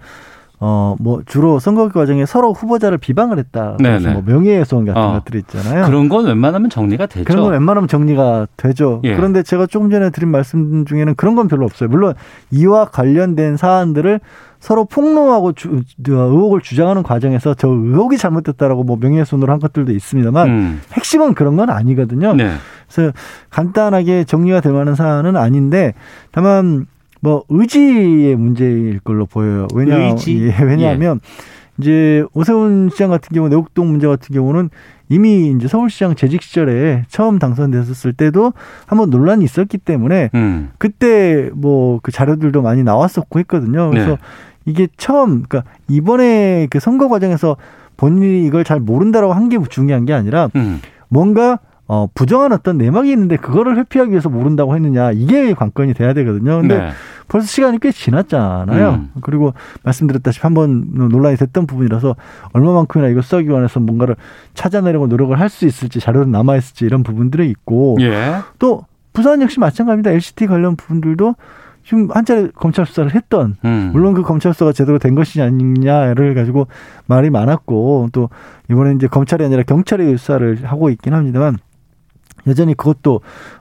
어, 0.61 0.97
뭐, 0.99 1.23
주로 1.25 1.61
선거 1.61 1.89
과정에 1.89 2.27
서로 2.27 2.53
후보자를 2.53 2.99
비방을 2.99 3.39
했다. 3.39 3.77
뭐 4.13 4.23
명예훼손 4.27 4.87
같은 4.87 5.01
어. 5.01 5.13
것들이 5.13 5.39
있잖아요. 5.41 5.87
그런 5.87 6.09
건 6.09 6.27
웬만하면 6.27 6.69
정리가 6.69 7.07
되죠. 7.07 7.25
그런 7.25 7.45
건 7.45 7.53
웬만하면 7.53 7.87
정리가 7.87 8.49
되죠. 8.57 9.01
예. 9.05 9.15
그런데 9.15 9.43
제가 9.43 9.67
조금 9.67 9.91
전에 9.91 10.11
드린 10.11 10.31
말씀 10.31 10.85
중에는 10.85 11.15
그런 11.15 11.37
건 11.37 11.47
별로 11.47 11.65
없어요. 11.65 11.89
물론 11.89 12.15
이와 12.51 12.87
관련된 12.87 13.57
사안들을 13.57 14.21
서로 14.59 14.85
폭로하고 14.85 15.53
주, 15.53 15.83
의혹을 16.05 16.61
주장하는 16.61 17.05
과정에서 17.05 17.55
저 17.55 17.69
의혹이 17.69 18.19
잘못됐다라고 18.19 18.83
뭐 18.83 18.97
명예훼손으로 19.01 19.53
한 19.53 19.61
것들도 19.61 19.93
있습니다만 19.93 20.49
음. 20.49 20.81
핵심은 20.93 21.35
그런 21.35 21.57
건 21.57 21.71
아니거든요. 21.71 22.35
네. 22.35 22.55
그래서 22.91 23.13
간단하게 23.51 24.25
정리가 24.25 24.61
될 24.61 24.73
만한 24.73 24.97
사안은 24.97 25.37
아닌데 25.37 25.95
다만 26.33 26.87
뭐 27.21 27.45
의지의 27.49 28.37
문제일 28.37 29.01
걸로 29.01 29.27
보여요. 29.27 29.67
왜냐? 29.75 30.15
예, 30.29 30.55
왜냐하면 30.63 31.21
예. 31.25 31.83
이제 31.83 32.25
오세훈 32.35 32.91
시장 32.91 33.11
같은 33.11 33.35
경우 33.35 33.49
내곡동 33.49 33.89
문제 33.89 34.07
같은 34.07 34.35
경우는 34.35 34.71
이미 35.09 35.51
이제 35.57 35.69
서울시장 35.69 36.17
재직 36.17 36.43
시절에 36.43 37.05
처음 37.09 37.39
당선됐었을 37.39 38.13
때도 38.13 38.53
한번 38.87 39.11
논란이 39.11 39.45
있었기 39.45 39.79
때문에 39.79 40.31
음. 40.35 40.71
그때 40.79 41.51
뭐 41.55 42.01
그 42.03 42.13
자료들도 42.13 42.63
많이 42.63 42.83
나왔었고 42.83 43.39
했거든요. 43.41 43.91
그래서 43.91 44.11
네. 44.11 44.17
이게 44.67 44.89
처음 44.97 45.45
그러니까 45.49 45.65
이번에 45.89 46.67
그 46.71 46.79
선거 46.81 47.09
과정에서 47.09 47.57
본인이 47.97 48.47
이걸 48.47 48.65
잘 48.65 48.81
모른다라고 48.81 49.33
한 49.33 49.49
게 49.49 49.59
중요한 49.71 50.05
게 50.05 50.13
아니라 50.13 50.51
음. 50.57 50.81
뭔가 51.09 51.59
어, 51.91 52.07
부정한 52.15 52.53
어떤 52.53 52.77
내막이 52.77 53.11
있는데 53.11 53.37
그거를 53.37 53.79
회피하기 53.79 54.11
위해서 54.11 54.29
모른다고 54.29 54.75
했느냐 54.77 55.11
이게 55.13 55.55
관건이 55.55 55.95
돼야 55.95 56.13
되거든요. 56.13 56.61
근데 56.61 56.77
네. 56.79 56.91
벌써 57.29 57.47
시간이 57.47 57.79
꽤 57.81 57.91
지났잖아요. 57.93 58.91
음. 58.91 59.11
그리고 59.23 59.55
말씀드렸다시피 59.85 60.43
한 60.43 60.55
번 60.55 60.85
논란이 60.95 61.37
됐던 61.37 61.67
부분이라서 61.67 62.15
얼마만큼이나 62.53 63.09
이거 63.11 63.23
수사기 63.23 63.49
관해서 63.49 63.81
뭔가를 63.81 64.17
찾아내려고 64.55 65.07
노력을 65.07 65.39
할 65.41 65.49
수 65.49 65.67
있을지 65.67 65.99
자료는 65.99 66.31
남아 66.31 66.57
있을지 66.57 66.85
이런 66.85 67.03
부분들이 67.03 67.49
있고 67.51 67.97
예. 68.01 68.35
또 68.59 68.85
부산 69.15 69.41
역시 69.41 69.59
마찬가지입니다. 69.59 70.11
LCT 70.11 70.47
관련 70.47 70.77
부분들도 70.77 71.35
지금 71.85 72.09
한 72.13 72.27
차례 72.27 72.49
검찰 72.55 72.85
수사를 72.85 73.15
했던 73.15 73.57
음. 73.65 73.91
물론 73.95 74.13
그 74.13 74.21
검찰 74.23 74.53
수사가 74.53 74.73
제대로 74.73 74.99
된 74.99 75.15
것이 75.15 75.41
아니냐를 75.41 76.35
가지고 76.35 76.67
말이 77.07 77.31
많았고 77.31 78.11
또 78.13 78.29
이번에 78.71 78.93
이제 78.93 79.07
검찰이 79.07 79.43
아니라 79.43 79.63
경찰이 79.63 80.19
수사를 80.19 80.59
하고 80.65 80.91
있긴 80.91 81.15
합니다만 81.15 81.57
여전히 82.49 82.75
그것도 82.75 83.21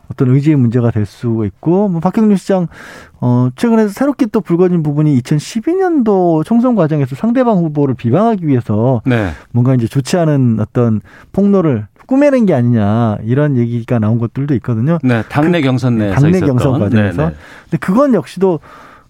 어떤 0.10 0.30
의지의 0.34 0.56
문제가 0.56 0.92
될 0.92 1.06
수 1.06 1.44
있고 1.46 1.88
뭐 1.88 2.00
박경림 2.02 2.36
시장 2.38 2.68
어 3.22 3.50
최근에 3.56 3.88
새롭게 3.88 4.26
또 4.28 4.42
불거진 4.42 4.84
부분이 4.84 5.20
2012년도 5.22 6.44
총선 6.46 6.76
과정에서 6.76 7.16
상대방 7.16 7.58
후보를 7.58 7.96
비방하기 7.96 8.48
위해서 8.48 9.02
네. 9.06 9.32
뭔가 9.52 9.74
이제 9.76 9.88
좋지 9.88 10.18
않은 10.18 10.60
어떤 10.60 11.02
폭로를 11.32 11.88
꾸며낸 12.08 12.46
게 12.46 12.54
아니냐 12.54 13.18
이런 13.24 13.58
얘기가 13.58 14.00
나온 14.00 14.18
것들도 14.18 14.54
있거든요. 14.56 14.98
네, 15.04 15.24
당내 15.30 15.62
그 15.62 15.68
경선 15.68 15.98
내 15.98 16.12
당내 16.14 16.40
경선 16.40 16.80
과정에서. 16.80 17.18
네네. 17.18 17.36
근데 17.64 17.78
그건 17.80 18.14
역시도 18.14 18.60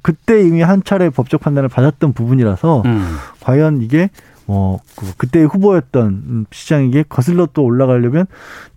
그때 0.02 0.42
이미 0.42 0.62
한 0.62 0.84
차례 0.84 1.10
법적 1.10 1.42
판단을 1.42 1.70
받았던 1.70 2.14
부분이라서 2.14 2.84
음. 2.86 3.18
과연 3.42 3.82
이게 3.82 4.10
어, 4.48 4.80
그, 4.96 5.06
그때 5.18 5.44
후보였던 5.44 6.48
시장에게 6.52 7.04
거슬러 7.08 7.48
또 7.54 7.64
올라가려면 7.64 8.26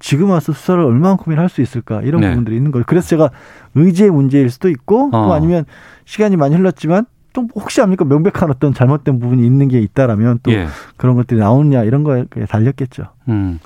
지금 0.00 0.30
와서 0.30 0.52
수사를 0.52 0.82
얼마만큼이나 0.82 1.42
할 1.42 1.50
수 1.50 1.62
있을까 1.62 2.00
이런 2.02 2.20
네. 2.20 2.28
부분들이 2.30 2.56
있는 2.56 2.70
거예요. 2.70 2.84
그래서 2.86 3.08
제가 3.08 3.30
의지의 3.74 4.10
문제일 4.10 4.50
수도 4.50 4.68
있고 4.68 5.08
어. 5.08 5.10
또 5.10 5.32
아니면 5.32 5.64
시간이 6.04 6.36
많이 6.36 6.54
흘렀지만 6.54 7.06
또 7.32 7.48
혹시 7.54 7.80
압니까 7.80 8.04
명백한 8.04 8.50
어떤 8.50 8.72
잘못된 8.72 9.18
부분이 9.18 9.44
있는 9.44 9.68
게 9.68 9.80
있다라면 9.80 10.40
또 10.42 10.52
예. 10.52 10.66
그런 10.96 11.16
것들이 11.16 11.38
나오느냐 11.38 11.84
이런 11.84 12.04
거에 12.04 12.24
달렸겠죠. 12.48 13.04
음. 13.28 13.58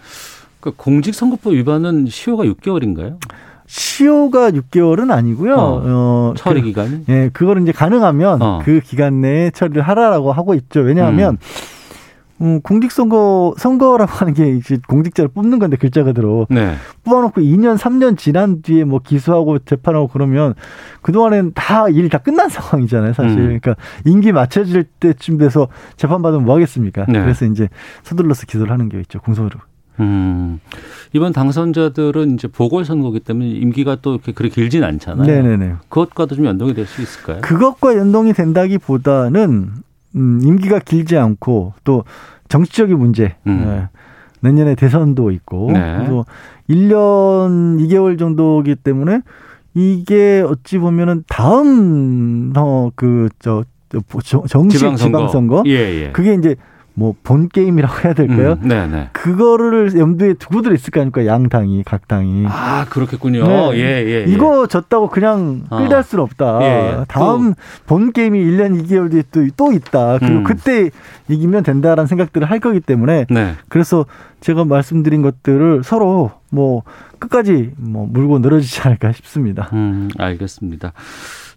그 0.60 0.72
공직선거법 0.76 1.52
위반은 1.52 2.06
시효가 2.06 2.44
6개월인가요? 2.44 3.18
시효가 3.66 4.50
6개월은 4.50 5.10
아니고요. 5.10 5.54
어, 5.56 5.82
어 5.84 6.34
처리 6.36 6.60
그, 6.60 6.68
기간이? 6.68 7.04
예, 7.08 7.30
그거를 7.32 7.62
이제 7.62 7.72
가능하면 7.72 8.42
어. 8.42 8.60
그 8.64 8.80
기간 8.80 9.20
내에 9.20 9.50
처리를 9.50 9.82
하라라고 9.82 10.32
하고 10.32 10.54
있죠. 10.54 10.80
왜냐하면 10.80 11.34
음. 11.34 11.38
음, 12.40 12.60
공직선거 12.62 13.54
선거라고 13.56 14.10
하는 14.12 14.34
게 14.34 14.56
이제 14.56 14.78
공직자를 14.88 15.28
뽑는 15.28 15.60
건데 15.60 15.76
글자 15.76 16.02
그대로 16.02 16.46
네. 16.50 16.74
뽑아놓고 17.04 17.40
2년 17.40 17.78
3년 17.78 18.18
지난 18.18 18.60
뒤에 18.60 18.84
뭐 18.84 18.98
기소하고 18.98 19.60
재판하고 19.60 20.08
그러면 20.08 20.54
그 21.00 21.12
동안엔 21.12 21.52
다일 21.54 22.08
다 22.08 22.18
끝난 22.18 22.48
상황이잖아요 22.50 23.12
사실 23.12 23.38
음. 23.38 23.44
그러니까 23.60 23.76
임기 24.04 24.32
맞춰질 24.32 24.84
때쯤 25.00 25.38
돼서 25.38 25.68
재판 25.96 26.22
받으면 26.22 26.44
뭐 26.44 26.56
하겠습니까? 26.56 27.06
네. 27.08 27.20
그래서 27.20 27.44
이제 27.46 27.68
서둘러서 28.02 28.46
기소를 28.46 28.72
하는 28.72 28.88
게 28.88 28.98
있죠 29.00 29.20
공소로. 29.20 29.50
음. 30.00 30.58
이번 31.12 31.32
당선자들은 31.32 32.34
이제 32.34 32.48
보궐선거기 32.48 33.20
때문에 33.20 33.48
임기가 33.48 33.98
또 34.02 34.14
이렇게 34.14 34.32
그렇게 34.32 34.56
길진 34.56 34.82
않잖아요. 34.82 35.24
네네네. 35.24 35.74
그것과도 35.88 36.34
좀 36.34 36.46
연동이 36.46 36.74
될 36.74 36.84
수 36.84 37.00
있을까요? 37.00 37.40
그것과 37.42 37.96
연동이 37.96 38.32
된다기보다는 38.32 39.70
음, 40.16 40.40
임기가 40.42 40.80
길지 40.80 41.16
않고 41.16 41.74
또 41.84 42.04
정치적인 42.48 42.98
문제. 42.98 43.36
음. 43.46 43.64
네. 43.64 43.88
내년에 44.40 44.74
대선도 44.74 45.30
있고 45.30 45.70
네. 45.72 45.96
그래서 45.96 46.26
1년 46.68 47.78
2개월 47.80 48.18
정도기 48.18 48.74
때문에 48.76 49.22
이게 49.72 50.44
어찌 50.46 50.78
보면은 50.78 51.24
다음 51.28 52.52
어그저 52.54 53.64
정식 54.48 54.78
지방선거, 54.78 55.18
지방선거? 55.18 55.62
예, 55.66 55.72
예. 55.72 56.12
그게 56.12 56.34
이제 56.34 56.56
뭐 56.94 57.14
본 57.24 57.48
게임이라고 57.48 58.04
해야 58.04 58.14
될까요? 58.14 58.56
음, 58.62 58.68
네네. 58.68 58.86
네. 58.86 59.08
그거를 59.12 59.98
염두에 59.98 60.34
두고들 60.34 60.74
있을 60.74 60.90
거 60.90 61.00
아닙니까? 61.00 61.26
양 61.26 61.48
당이 61.48 61.82
각 61.84 62.06
당이. 62.06 62.46
아 62.48 62.86
그렇겠군요. 62.88 63.44
네. 63.46 63.78
예, 63.78 64.04
예, 64.06 64.10
예. 64.10 64.24
이거 64.28 64.66
졌다고 64.66 65.08
그냥 65.08 65.62
어. 65.70 65.78
끌달 65.78 66.02
수는 66.04 66.22
없다. 66.22 66.58
예, 66.62 66.66
예. 67.00 67.04
다음 67.08 67.54
또. 67.54 67.60
본 67.86 68.12
게임이 68.12 68.38
1년 68.38 68.80
2개월 68.84 69.10
뒤에 69.10 69.22
또, 69.32 69.46
또 69.56 69.72
있다. 69.72 70.18
그리고 70.18 70.36
음. 70.38 70.44
그때 70.44 70.90
이기면 71.28 71.62
된다라는 71.64 72.06
생각들을 72.06 72.48
할 72.48 72.60
거기 72.60 72.80
때문에 72.80 73.26
네. 73.30 73.54
그래서 73.68 74.06
제가 74.40 74.64
말씀드린 74.64 75.22
것들을 75.22 75.82
서로 75.84 76.30
뭐 76.50 76.82
끝까지 77.18 77.72
뭐 77.76 78.06
물고 78.08 78.38
늘어지지 78.38 78.82
않을까 78.82 79.12
싶습니다. 79.12 79.70
음, 79.72 80.10
알겠습니다. 80.18 80.92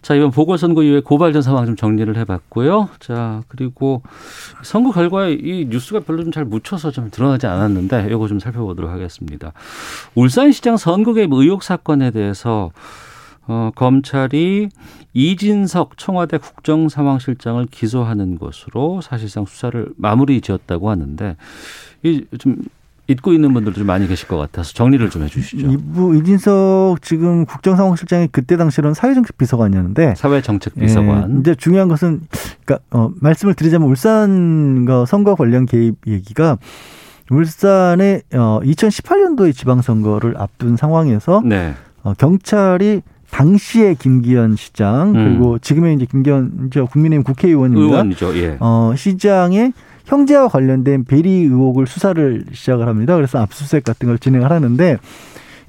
자, 0.08 0.15
이번 0.15 0.32
보궐선거 0.32 0.84
이후에 0.84 1.02
고발된 1.02 1.41
상황 1.41 1.65
좀 1.65 1.76
정리를 1.76 2.15
해봤고요. 2.15 2.88
자, 3.02 3.41
그리고 3.50 4.02
선거 4.63 4.93
결과에 4.93 5.34
이 5.34 5.65
뉴스가 5.70 6.00
별로 6.00 6.24
좀 6.24 6.32
잘 6.32 6.46
묻혀서 6.46 6.91
좀 6.91 7.10
드러나지 7.12 7.46
않았는데 7.46 8.08
이거 8.10 8.26
좀 8.30 8.39
살펴보도록 8.39 8.89
하겠습니다. 8.89 9.52
울산시장 10.15 10.78
선거 10.78 11.13
개입 11.13 11.34
의혹 11.34 11.62
사건에 11.62 12.12
대해서 12.12 12.72
어, 13.48 13.72
검찰이 13.76 14.70
이진석 15.13 15.98
청와대 15.98 16.38
국정상황실장을 16.38 17.65
기소하는 17.70 18.39
것으로 18.39 19.02
사실상 19.02 19.46
수사를 19.46 19.89
마무리 19.98 20.39
지었다고 20.39 20.89
하는데 20.89 21.36
이 22.04 22.24
좀 22.39 22.56
잊고 23.08 23.32
있는 23.32 23.54
분들도 23.54 23.78
좀 23.78 23.88
많이 23.88 24.08
계실 24.08 24.28
것 24.28 24.38
같아서 24.38 24.74
정리를 24.74 25.10
좀 25.10 25.24
해주시죠. 25.24 25.67
이부 25.67 26.15
이진석 26.17 27.02
지금 27.02 27.46
국정상황실장이 27.46 28.28
그때 28.32 28.58
당시로는 28.58 28.93
사회정책 28.93 29.38
비서관이었는데 29.38 30.15
사회정책 30.15 30.76
비서관. 30.76 31.36
예, 31.36 31.39
이제 31.39 31.56
중요한 31.56 31.88
것은 31.88 32.22
그러니까 32.65 32.86
어, 32.91 33.10
말씀을 33.22 33.54
드리자면 33.54 33.88
울산 33.88 34.86
선거 35.08 35.36
관련 35.36 35.65
개입 35.65 35.96
얘기가 36.06 36.58
울산의 37.32 38.24
어, 38.34 38.60
2018년도에 38.63 39.54
지방선거를 39.56 40.36
앞둔 40.38 40.76
상황에서 40.76 41.41
네. 41.46 41.74
어, 42.04 42.13
경찰이 42.13 43.02
당시에 43.30 43.96
김기현 43.96 44.56
시장 44.56 45.10
음. 45.10 45.13
그리고 45.13 45.60
지금의 45.60 45.96
이제 45.96 46.06
김기현 46.06 46.70
국민의힘 46.89 47.24
국회의원입니다. 47.24 47.96
의원이죠. 47.96 48.38
예. 48.38 48.58
어, 48.60 48.93
시장의 48.96 49.74
형제와 50.08 50.48
관련된 50.48 51.04
비리 51.04 51.43
의혹을 51.43 51.86
수사를 51.86 52.46
시작을 52.54 52.88
합니다. 52.88 53.15
그래서 53.15 53.39
압수수색 53.39 53.84
같은 53.84 54.08
걸 54.08 54.17
진행을 54.17 54.50
하는데 54.50 54.98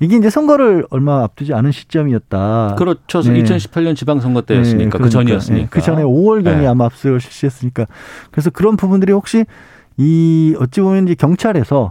이게 0.01 0.16
이제 0.16 0.31
선거를 0.31 0.87
얼마 0.90 1.24
앞두지 1.24 1.53
않은 1.55 1.72
시점이었다. 1.72 2.77
그렇죠. 2.79 3.20
네. 3.20 3.42
2018년 3.42 3.96
지방선거 3.96 4.42
때였으니까 4.42 4.98
네, 4.98 5.05
그 5.05 5.11
전이었으니까. 5.11 5.62
네. 5.64 5.68
그 5.68 5.81
전에 5.81 6.03
5월경에 6.03 6.61
네. 6.61 6.66
아마 6.68 6.85
압수수색을 6.87 7.20
실시했으니까 7.20 7.87
그래서 8.31 8.51
그런 8.51 8.77
부분들이 8.77 9.12
혹시 9.12 9.44
이 9.96 10.55
어찌 10.61 10.81
보면 10.81 11.07
이제 11.09 11.16
경찰에서 11.16 11.90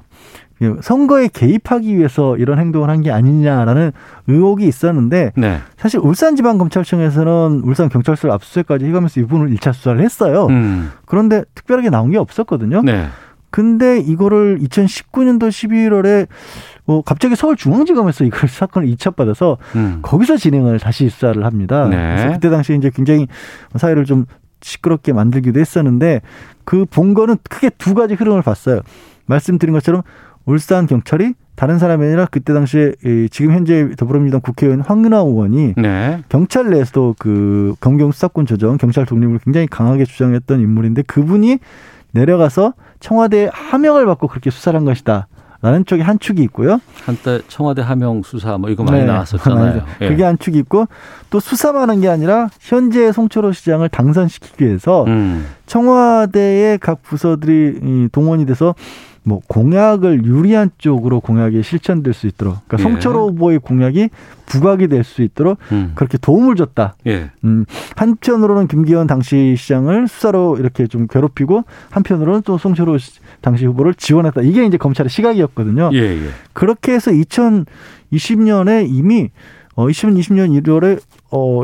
선거에 0.81 1.27
개입하기 1.29 1.95
위해서 1.97 2.35
이런 2.37 2.57
행동을 2.59 2.89
한 2.89 3.01
게 3.01 3.11
아니냐라는 3.11 3.91
의혹이 4.27 4.67
있었는데 4.67 5.31
네. 5.37 5.59
사실 5.77 5.99
울산지방검찰청에서는 5.99 7.61
울산경찰서 7.63 8.31
압수수색까지 8.31 8.85
해가면서 8.85 9.19
이 9.19 9.23
부분을 9.23 9.55
1차 9.55 9.73
수사를 9.73 9.99
했어요. 10.01 10.47
음. 10.49 10.91
그런데 11.05 11.43
특별하게 11.55 11.89
나온 11.89 12.09
게 12.11 12.17
없었거든요. 12.17 12.81
네. 12.81 13.07
근데 13.49 13.99
이거를 13.99 14.59
2019년도 14.59 15.47
11월에 15.49 16.27
뭐 16.85 17.01
갑자기 17.01 17.35
서울중앙지검에서 17.35 18.25
이걸 18.25 18.47
사건을 18.49 18.87
이첩받아서 18.89 19.57
음. 19.75 19.99
거기서 20.01 20.37
진행을 20.37 20.79
다시 20.79 21.09
수사를 21.09 21.43
합니다. 21.45 21.87
네. 21.87 21.95
그래서 21.95 22.29
그때 22.33 22.49
당시에 22.49 22.75
이제 22.75 22.91
굉장히 22.93 23.27
사회를 23.75 24.05
좀 24.05 24.25
시끄럽게 24.61 25.13
만들기도 25.13 25.59
했었는데 25.59 26.21
그 26.65 26.85
본 26.85 27.13
거는 27.13 27.37
크게 27.49 27.69
두 27.77 27.93
가지 27.93 28.15
흐름을 28.15 28.41
봤어요. 28.41 28.81
말씀드린 29.27 29.73
것처럼 29.73 30.01
울산 30.47 30.87
경찰이 30.87 31.33
다른 31.55 31.77
사람이 31.77 32.05
아니라 32.05 32.25
그때 32.29 32.53
당시에 32.53 32.93
지금 33.29 33.53
현재 33.53 33.89
더불어민주당 33.97 34.41
국회의원 34.41 34.79
황은하 34.79 35.19
의원이 35.19 35.73
네. 35.77 36.23
경찰 36.29 36.69
내에서도 36.69 37.15
그 37.19 37.75
검경 37.79 38.11
수사권 38.11 38.45
조정, 38.45 38.77
경찰 38.77 39.05
독립을 39.05 39.39
굉장히 39.43 39.67
강하게 39.67 40.05
주장했던 40.05 40.61
인물인데 40.61 41.01
그분이 41.03 41.59
내려가서 42.11 42.73
청와대 42.99 43.49
하명을 43.51 44.05
받고 44.05 44.27
그렇게 44.27 44.49
수사를 44.49 44.77
한 44.77 44.85
것이다. 44.85 45.27
라는 45.59 45.85
쪽이 45.85 46.03
한 46.03 46.19
축이 46.19 46.43
있고요. 46.43 46.79
한때 47.03 47.41
청와대 47.47 47.81
하명 47.81 48.21
수사 48.23 48.59
뭐 48.59 48.69
이거 48.69 48.83
많이 48.83 48.99
네. 48.99 49.05
나왔었잖아요. 49.07 49.81
예. 50.01 50.07
그게 50.07 50.23
한 50.23 50.37
축이 50.37 50.55
있고 50.59 50.85
또 51.31 51.39
수사만 51.39 51.81
하는 51.81 51.99
게 51.99 52.07
아니라 52.07 52.49
현재 52.59 53.11
송철호 53.11 53.53
시장을 53.53 53.89
당선시키기 53.89 54.63
위해서 54.63 55.05
음. 55.05 55.47
청와대의 55.65 56.77
각 56.77 57.01
부서들이 57.01 58.09
동원이 58.11 58.45
돼서 58.45 58.75
뭐 59.27 59.41
공약을 59.47 60.23
유리한 60.23 60.71
쪽으로 60.77 61.19
공약이 61.19 61.61
실천될 61.61 62.13
수 62.13 62.27
있도록 62.27 62.59
그러니까 62.65 62.77
예. 62.79 62.83
송철호 62.83 63.27
후보의 63.31 63.59
공약이 63.59 64.09
부각이 64.45 64.87
될 64.87 65.03
수 65.03 65.21
있도록 65.21 65.57
음. 65.73 65.91
그렇게 65.95 66.17
도움을 66.17 66.55
줬다. 66.55 66.95
예. 67.07 67.29
음, 67.43 67.65
한편으로는 67.97 68.67
김기현 68.67 69.05
당시 69.05 69.55
시장을 69.57 70.07
수사로 70.07 70.55
이렇게 70.57 70.87
좀 70.87 71.07
괴롭히고 71.07 71.65
한편으로는 71.89 72.43
또 72.43 72.57
송철호 72.57 72.97
당시 73.41 73.65
후보를 73.65 73.93
지원했다. 73.95 74.41
이게 74.43 74.65
이제 74.65 74.77
검찰의 74.77 75.09
시각이었거든요. 75.09 75.89
예, 75.91 75.97
예. 75.97 76.29
그렇게 76.53 76.93
해서 76.93 77.11
2020년에 78.11 78.87
이미 78.89 79.29
어 79.75 79.87
2020년 79.87 80.61
1월에 80.63 80.99
어 81.31 81.63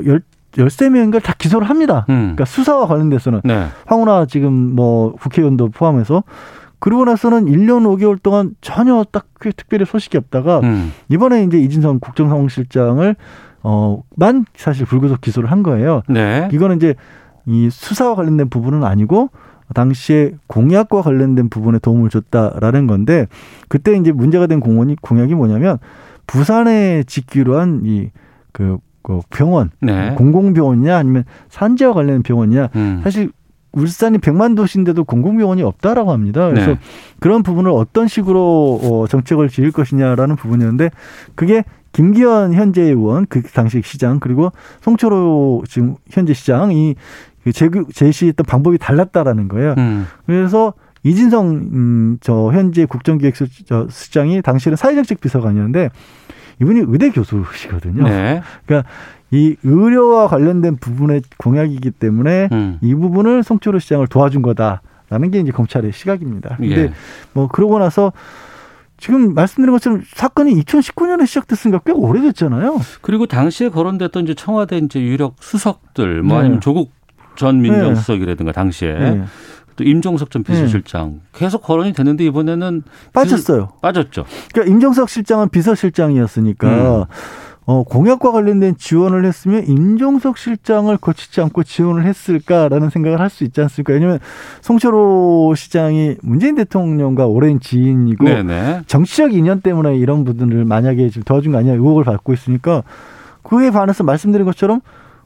13명인가 0.57 1.23
다 1.23 1.33
기소를 1.37 1.69
합니다. 1.69 2.05
음. 2.09 2.33
그러니까 2.35 2.45
수사와 2.45 2.87
관련돼서는 2.87 3.41
네. 3.43 3.67
황운하 3.85 4.25
지금 4.25 4.53
뭐 4.75 5.13
국회의원도 5.15 5.69
포함해서 5.69 6.23
그러고 6.83 7.05
나서는 7.05 7.45
1년 7.45 7.85
5개월 7.85 8.21
동안 8.21 8.55
전혀 8.59 9.05
딱 9.09 9.27
특별히 9.55 9.85
소식이 9.85 10.17
없다가 10.17 10.59
음. 10.63 10.91
이번에 11.07 11.45
이제 11.45 11.57
이진성 11.57 11.99
국정상황실장을 11.99 13.15
어만 13.61 14.45
사실 14.57 14.85
불구속 14.85 15.21
기소를 15.21 15.49
한 15.49 15.63
거예요. 15.63 16.01
네. 16.09 16.49
이거는 16.51 16.75
이제 16.75 16.95
이 17.45 17.69
수사와 17.69 18.15
관련된 18.15 18.49
부분은 18.49 18.83
아니고 18.83 19.29
당시에 19.73 20.33
공약과 20.47 21.03
관련된 21.03 21.47
부분에 21.47 21.79
도움을 21.79 22.09
줬다라는 22.09 22.87
건데 22.87 23.27
그때 23.69 23.95
이제 23.95 24.11
문제가 24.11 24.45
된 24.47 24.59
공원이 24.59 24.97
공약이 25.01 25.35
뭐냐면 25.35 25.77
부산에 26.27 27.03
짓기로 27.03 27.59
한이그 27.59 28.77
그 29.03 29.19
병원 29.29 29.69
네. 29.79 30.15
공공병원이냐 30.15 30.97
아니면 30.97 31.23
산재와 31.47 31.93
관련된 31.93 32.23
병원이냐 32.23 32.69
음. 32.75 32.99
사실 33.05 33.31
울산이 33.73 34.19
백만 34.19 34.55
도시인데도 34.55 35.03
공공병원이 35.03 35.63
없다라고 35.63 36.11
합니다. 36.11 36.47
그래서 36.47 36.71
네. 36.71 36.79
그런 37.19 37.43
부분을 37.43 37.71
어떤 37.71 38.07
식으로 38.07 38.79
어, 38.81 39.07
정책을 39.07 39.49
지을 39.49 39.71
것이냐라는 39.71 40.35
부분이었는데 40.35 40.91
그게 41.35 41.63
김기현 41.91 42.53
현재 42.53 42.81
의원 42.81 43.25
그 43.27 43.41
당시 43.43 43.81
시장 43.83 44.19
그리고 44.19 44.51
송철호 44.81 45.63
지금 45.67 45.95
현재 46.09 46.33
시장이 46.33 46.95
그 47.43 47.51
제시했던 47.93 48.45
방법이 48.45 48.77
달랐다라는 48.77 49.47
거예요. 49.47 49.75
음. 49.77 50.07
그래서 50.25 50.73
이진성 51.03 51.47
음, 51.49 52.17
저 52.21 52.51
현재 52.53 52.85
국정기획수장이 52.85 54.41
당시에는 54.41 54.77
사회정책 54.77 55.19
비서관이었는데 55.19 55.89
이분이 56.61 56.85
의대 56.87 57.09
교수시거든요. 57.09 58.03
네. 58.03 58.41
그러니까 58.65 58.89
이 59.33 59.55
의료와 59.63 60.27
관련된 60.27 60.77
부분의 60.77 61.23
공약이기 61.37 61.89
때문에 61.89 62.49
음. 62.51 62.77
이 62.81 62.93
부분을 62.93 63.41
송철호 63.41 63.79
시장을 63.79 64.05
도와준 64.05 64.43
거다라는 64.43 65.31
게 65.31 65.39
이제 65.39 65.51
검찰의 65.51 65.91
시각입니다. 65.91 66.55
근데 66.57 66.75
예. 66.75 66.93
뭐 67.33 67.47
그러고 67.47 67.79
나서 67.79 68.13
지금 68.97 69.33
말씀드린 69.33 69.71
것처럼 69.71 70.03
사건이 70.05 70.53
2019년에 70.63 71.25
시작됐으니까 71.25 71.79
꽤 71.83 71.91
오래됐잖아요. 71.91 72.79
그리고 73.01 73.25
당시에 73.25 73.69
거론됐던 73.69 74.23
이제 74.25 74.35
청와대 74.35 74.77
이제 74.77 75.01
유력 75.01 75.35
수석들 75.39 76.21
뭐 76.21 76.37
네. 76.37 76.41
아니면 76.41 76.61
조국 76.61 76.91
전 77.35 77.59
민정수석이라든가 77.59 78.51
당시에 78.51 78.93
네. 78.93 79.23
또 79.75 79.83
임종석 79.83 80.29
전 80.29 80.43
비서실장 80.43 81.09
네. 81.09 81.19
계속 81.33 81.63
거론이 81.63 81.93
됐는데 81.93 82.23
이번에는 82.25 82.83
빠졌어요. 83.11 83.69
빠졌죠. 83.81 84.25
그러니까 84.53 84.71
임종석 84.71 85.09
실장은 85.09 85.49
비서실장이었으니까 85.49 87.01
음. 87.01 87.05
어, 87.65 87.83
공약과 87.83 88.31
관련된 88.31 88.75
지원을 88.77 89.25
했으면 89.25 89.65
임종석 89.65 90.37
실장을 90.37 90.95
거치지 90.97 91.39
않고 91.41 91.63
지원을 91.63 92.03
했을까라는 92.05 92.89
생각을 92.89 93.19
할 93.19 93.29
수 93.29 93.43
있지 93.45 93.61
않습니까? 93.61 93.93
왜냐하면 93.93 94.19
송철호 94.61 95.53
시장이 95.55 96.17
문재인 96.21 96.55
대통령과 96.55 97.25
오랜 97.27 97.59
지인이고 97.59 98.25
네네. 98.25 98.81
정치적 98.87 99.33
인연 99.33 99.61
때문에 99.61 99.95
이런 99.95 100.23
분들을 100.25 100.65
만약에 100.65 101.09
지금 101.09 101.23
도와준 101.23 101.51
거 101.53 101.57
아니냐 101.59 101.73
의혹을 101.73 102.03
받고 102.03 102.33
있으니까 102.33 102.83
그에 103.43 103.71
반해서 103.71 104.03
말씀드린 104.03 104.45
것처럼 104.45 104.81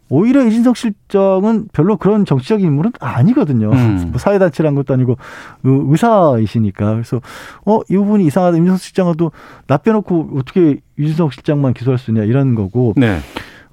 오히려 0.09 0.45
이진석 0.45 0.77
실장은 0.77 1.67
별로 1.73 1.97
그런 1.97 2.25
정치적인 2.25 2.65
인물은 2.65 2.93
아니거든요. 2.99 3.71
음. 3.71 4.07
뭐 4.11 4.19
사회단체란 4.19 4.75
것도 4.75 4.93
아니고 4.93 5.17
의사이시니까. 5.63 6.93
그래서 6.93 7.21
어, 7.65 7.81
이 7.89 7.95
부분이 7.97 8.25
이상하다. 8.25 8.57
임진석 8.57 8.79
실장도 8.79 9.31
나 9.67 9.77
빼놓고 9.77 10.31
어떻게 10.35 10.79
이진석 10.97 11.33
실장만 11.33 11.73
기소할 11.73 11.97
수 11.97 12.11
있냐 12.11 12.23
이런 12.23 12.55
거고. 12.55 12.93
네. 12.95 13.19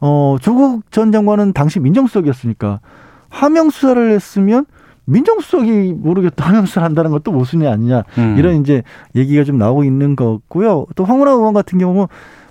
어, 0.00 0.36
조국 0.40 0.90
전 0.90 1.12
장관은 1.12 1.52
당시 1.52 1.80
민정수석이었으니까 1.80 2.80
하명 3.28 3.70
수사를 3.70 4.10
했으면 4.12 4.66
민정수석이 5.06 5.94
모르겠다 5.96 6.44
하명 6.48 6.66
수사를 6.66 6.84
한다는 6.84 7.10
것도 7.10 7.30
모순이 7.32 7.66
아니냐. 7.66 8.02
음. 8.18 8.36
이런 8.38 8.60
이제 8.60 8.82
얘기가 9.14 9.44
좀 9.44 9.58
나오고 9.58 9.84
있는 9.84 10.16
거고요. 10.16 10.86
또 10.96 11.04
황운하 11.04 11.32
의원 11.32 11.54
같은 11.54 11.78
경우는 11.78 12.06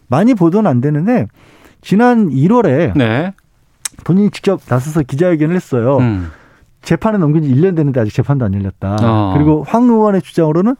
많이 0.08 0.34
보도는 0.34 0.70
안 0.70 0.80
되는데 0.80 1.28
지난 1.82 2.30
1월에 2.30 2.96
네. 2.96 3.34
본인이 4.04 4.30
직접 4.32 4.62
나서서 4.68 5.04
기자회견을 5.04 5.56
했어요. 5.56 5.98
음. 5.98 6.32
재판에 6.82 7.18
넘긴 7.18 7.44
지 7.44 7.50
1년 7.50 7.76
됐는데 7.76 8.00
아직 8.02 8.14
재판도 8.14 8.46
안 8.46 8.54
열렸다. 8.54 8.98
어. 9.02 9.34
그리고 9.36 9.64
황 9.66 9.84
의원의 9.84 10.22
주장으로는 10.22 10.76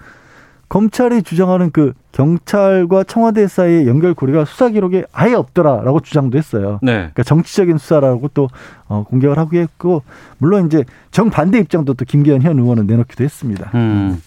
검찰이 0.70 1.22
주장하는 1.22 1.70
그 1.72 1.94
경찰과 2.14 3.04
청와대 3.04 3.48
사이의 3.48 3.88
연결고리가 3.88 4.46
수사 4.46 4.70
기록에 4.70 5.04
아예 5.14 5.36
없더라라고 5.36 6.00
주장도 6.00 6.38
했어요. 6.38 6.80
네. 6.82 6.94
그러니까 6.94 7.24
정치적인 7.24 7.78
수사라고 7.78 8.30
또 8.34 8.50
어, 8.88 9.04
공격을 9.08 9.38
하고 9.38 9.56
했고 9.58 10.04
물론 10.40 10.66
이제 10.66 10.84
정반대 11.12 11.60
입장도 11.60 11.94
또 11.94 12.06
김기현 12.06 12.42
현 12.42 12.58
의원은 12.58 12.88
내놓기도 12.88 13.24
했습니다. 13.24 13.70
음. 13.76 14.20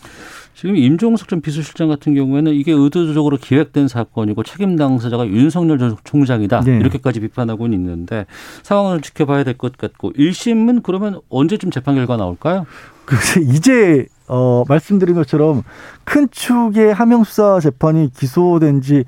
지금 0.56 0.74
임종석 0.74 1.28
전 1.28 1.42
비서실장 1.42 1.88
같은 1.88 2.14
경우에는 2.14 2.54
이게 2.54 2.72
의도적으로 2.72 3.36
기획된 3.36 3.88
사건이고 3.88 4.42
책임 4.42 4.76
당사자가 4.76 5.26
윤석열 5.26 5.78
전 5.78 5.96
총장이다 6.02 6.62
네. 6.62 6.78
이렇게까지 6.78 7.20
비판하고는 7.20 7.78
있는데 7.78 8.24
상황을 8.62 9.02
지켜봐야 9.02 9.44
될 9.44 9.56
것 9.58 9.76
같고 9.76 10.12
1심은 10.12 10.82
그러면 10.82 11.20
언제쯤 11.28 11.70
재판 11.70 11.94
결과 11.94 12.16
나올까요? 12.16 12.64
글쎄 13.04 13.42
이제 13.42 14.06
어 14.28 14.64
말씀드린 14.66 15.14
것처럼 15.14 15.62
큰 16.04 16.26
축의 16.30 16.94
하명 16.94 17.22
수사 17.24 17.60
재판이 17.60 18.10
기소된 18.14 18.80
지 18.80 19.04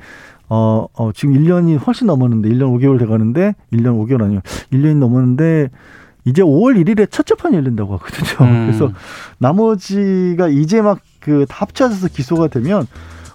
어, 0.51 0.87
어, 0.95 1.11
지금 1.15 1.35
1년이 1.35 1.87
훨씬 1.87 2.07
넘었는데, 2.07 2.49
1년 2.49 2.75
5개월 2.79 2.99
돼 2.99 3.05
가는데, 3.05 3.55
1년 3.71 4.03
5개월 4.03 4.23
아니요. 4.23 4.41
1년이 4.73 4.97
넘었는데, 4.97 5.69
이제 6.29 6.43
5월 6.43 6.83
1일에 6.83 7.11
첫 7.11 7.27
재판이 7.27 7.57
열린다고 7.57 7.97
하거든요. 7.99 8.47
음. 8.47 8.67
그래서 8.71 8.93
나머지가 9.39 10.49
이제 10.49 10.81
막 10.83 11.01
그다 11.21 11.55
합쳐져서 11.57 12.09
기소가 12.09 12.49
되면 12.49 12.87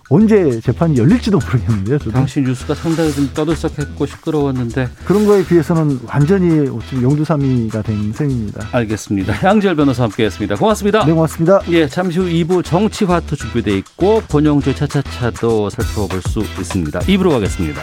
언제 0.09 0.59
재판이 0.59 0.97
열릴지도 0.97 1.39
모르겠는데요. 1.39 1.97
저도. 1.97 2.11
당시 2.11 2.41
뉴스가 2.41 2.75
상당히 2.75 3.11
좀 3.13 3.29
떠들썩했고 3.33 4.05
시끄러웠는데 4.05 4.89
그런 5.05 5.25
거에 5.25 5.43
비해서는 5.45 5.99
완전히 6.07 6.67
용두사미가 7.01 7.81
된 7.81 8.11
셈입니다. 8.13 8.67
알겠습니다. 8.73 9.43
양지열 9.43 9.75
변호사 9.75 10.03
함께했습니다. 10.03 10.55
고맙습니다. 10.55 11.05
네, 11.05 11.13
고맙습니다. 11.13 11.61
예, 11.69 11.87
잠시 11.87 12.19
후 12.19 12.25
2부 12.25 12.63
정치화투 12.63 13.35
준비돼 13.35 13.77
있고 13.77 14.21
권영주 14.29 14.75
차차차도 14.75 15.69
살펴볼 15.69 16.21
수 16.21 16.41
있습니다. 16.41 16.99
2부로 16.99 17.31
가겠습니다. 17.31 17.81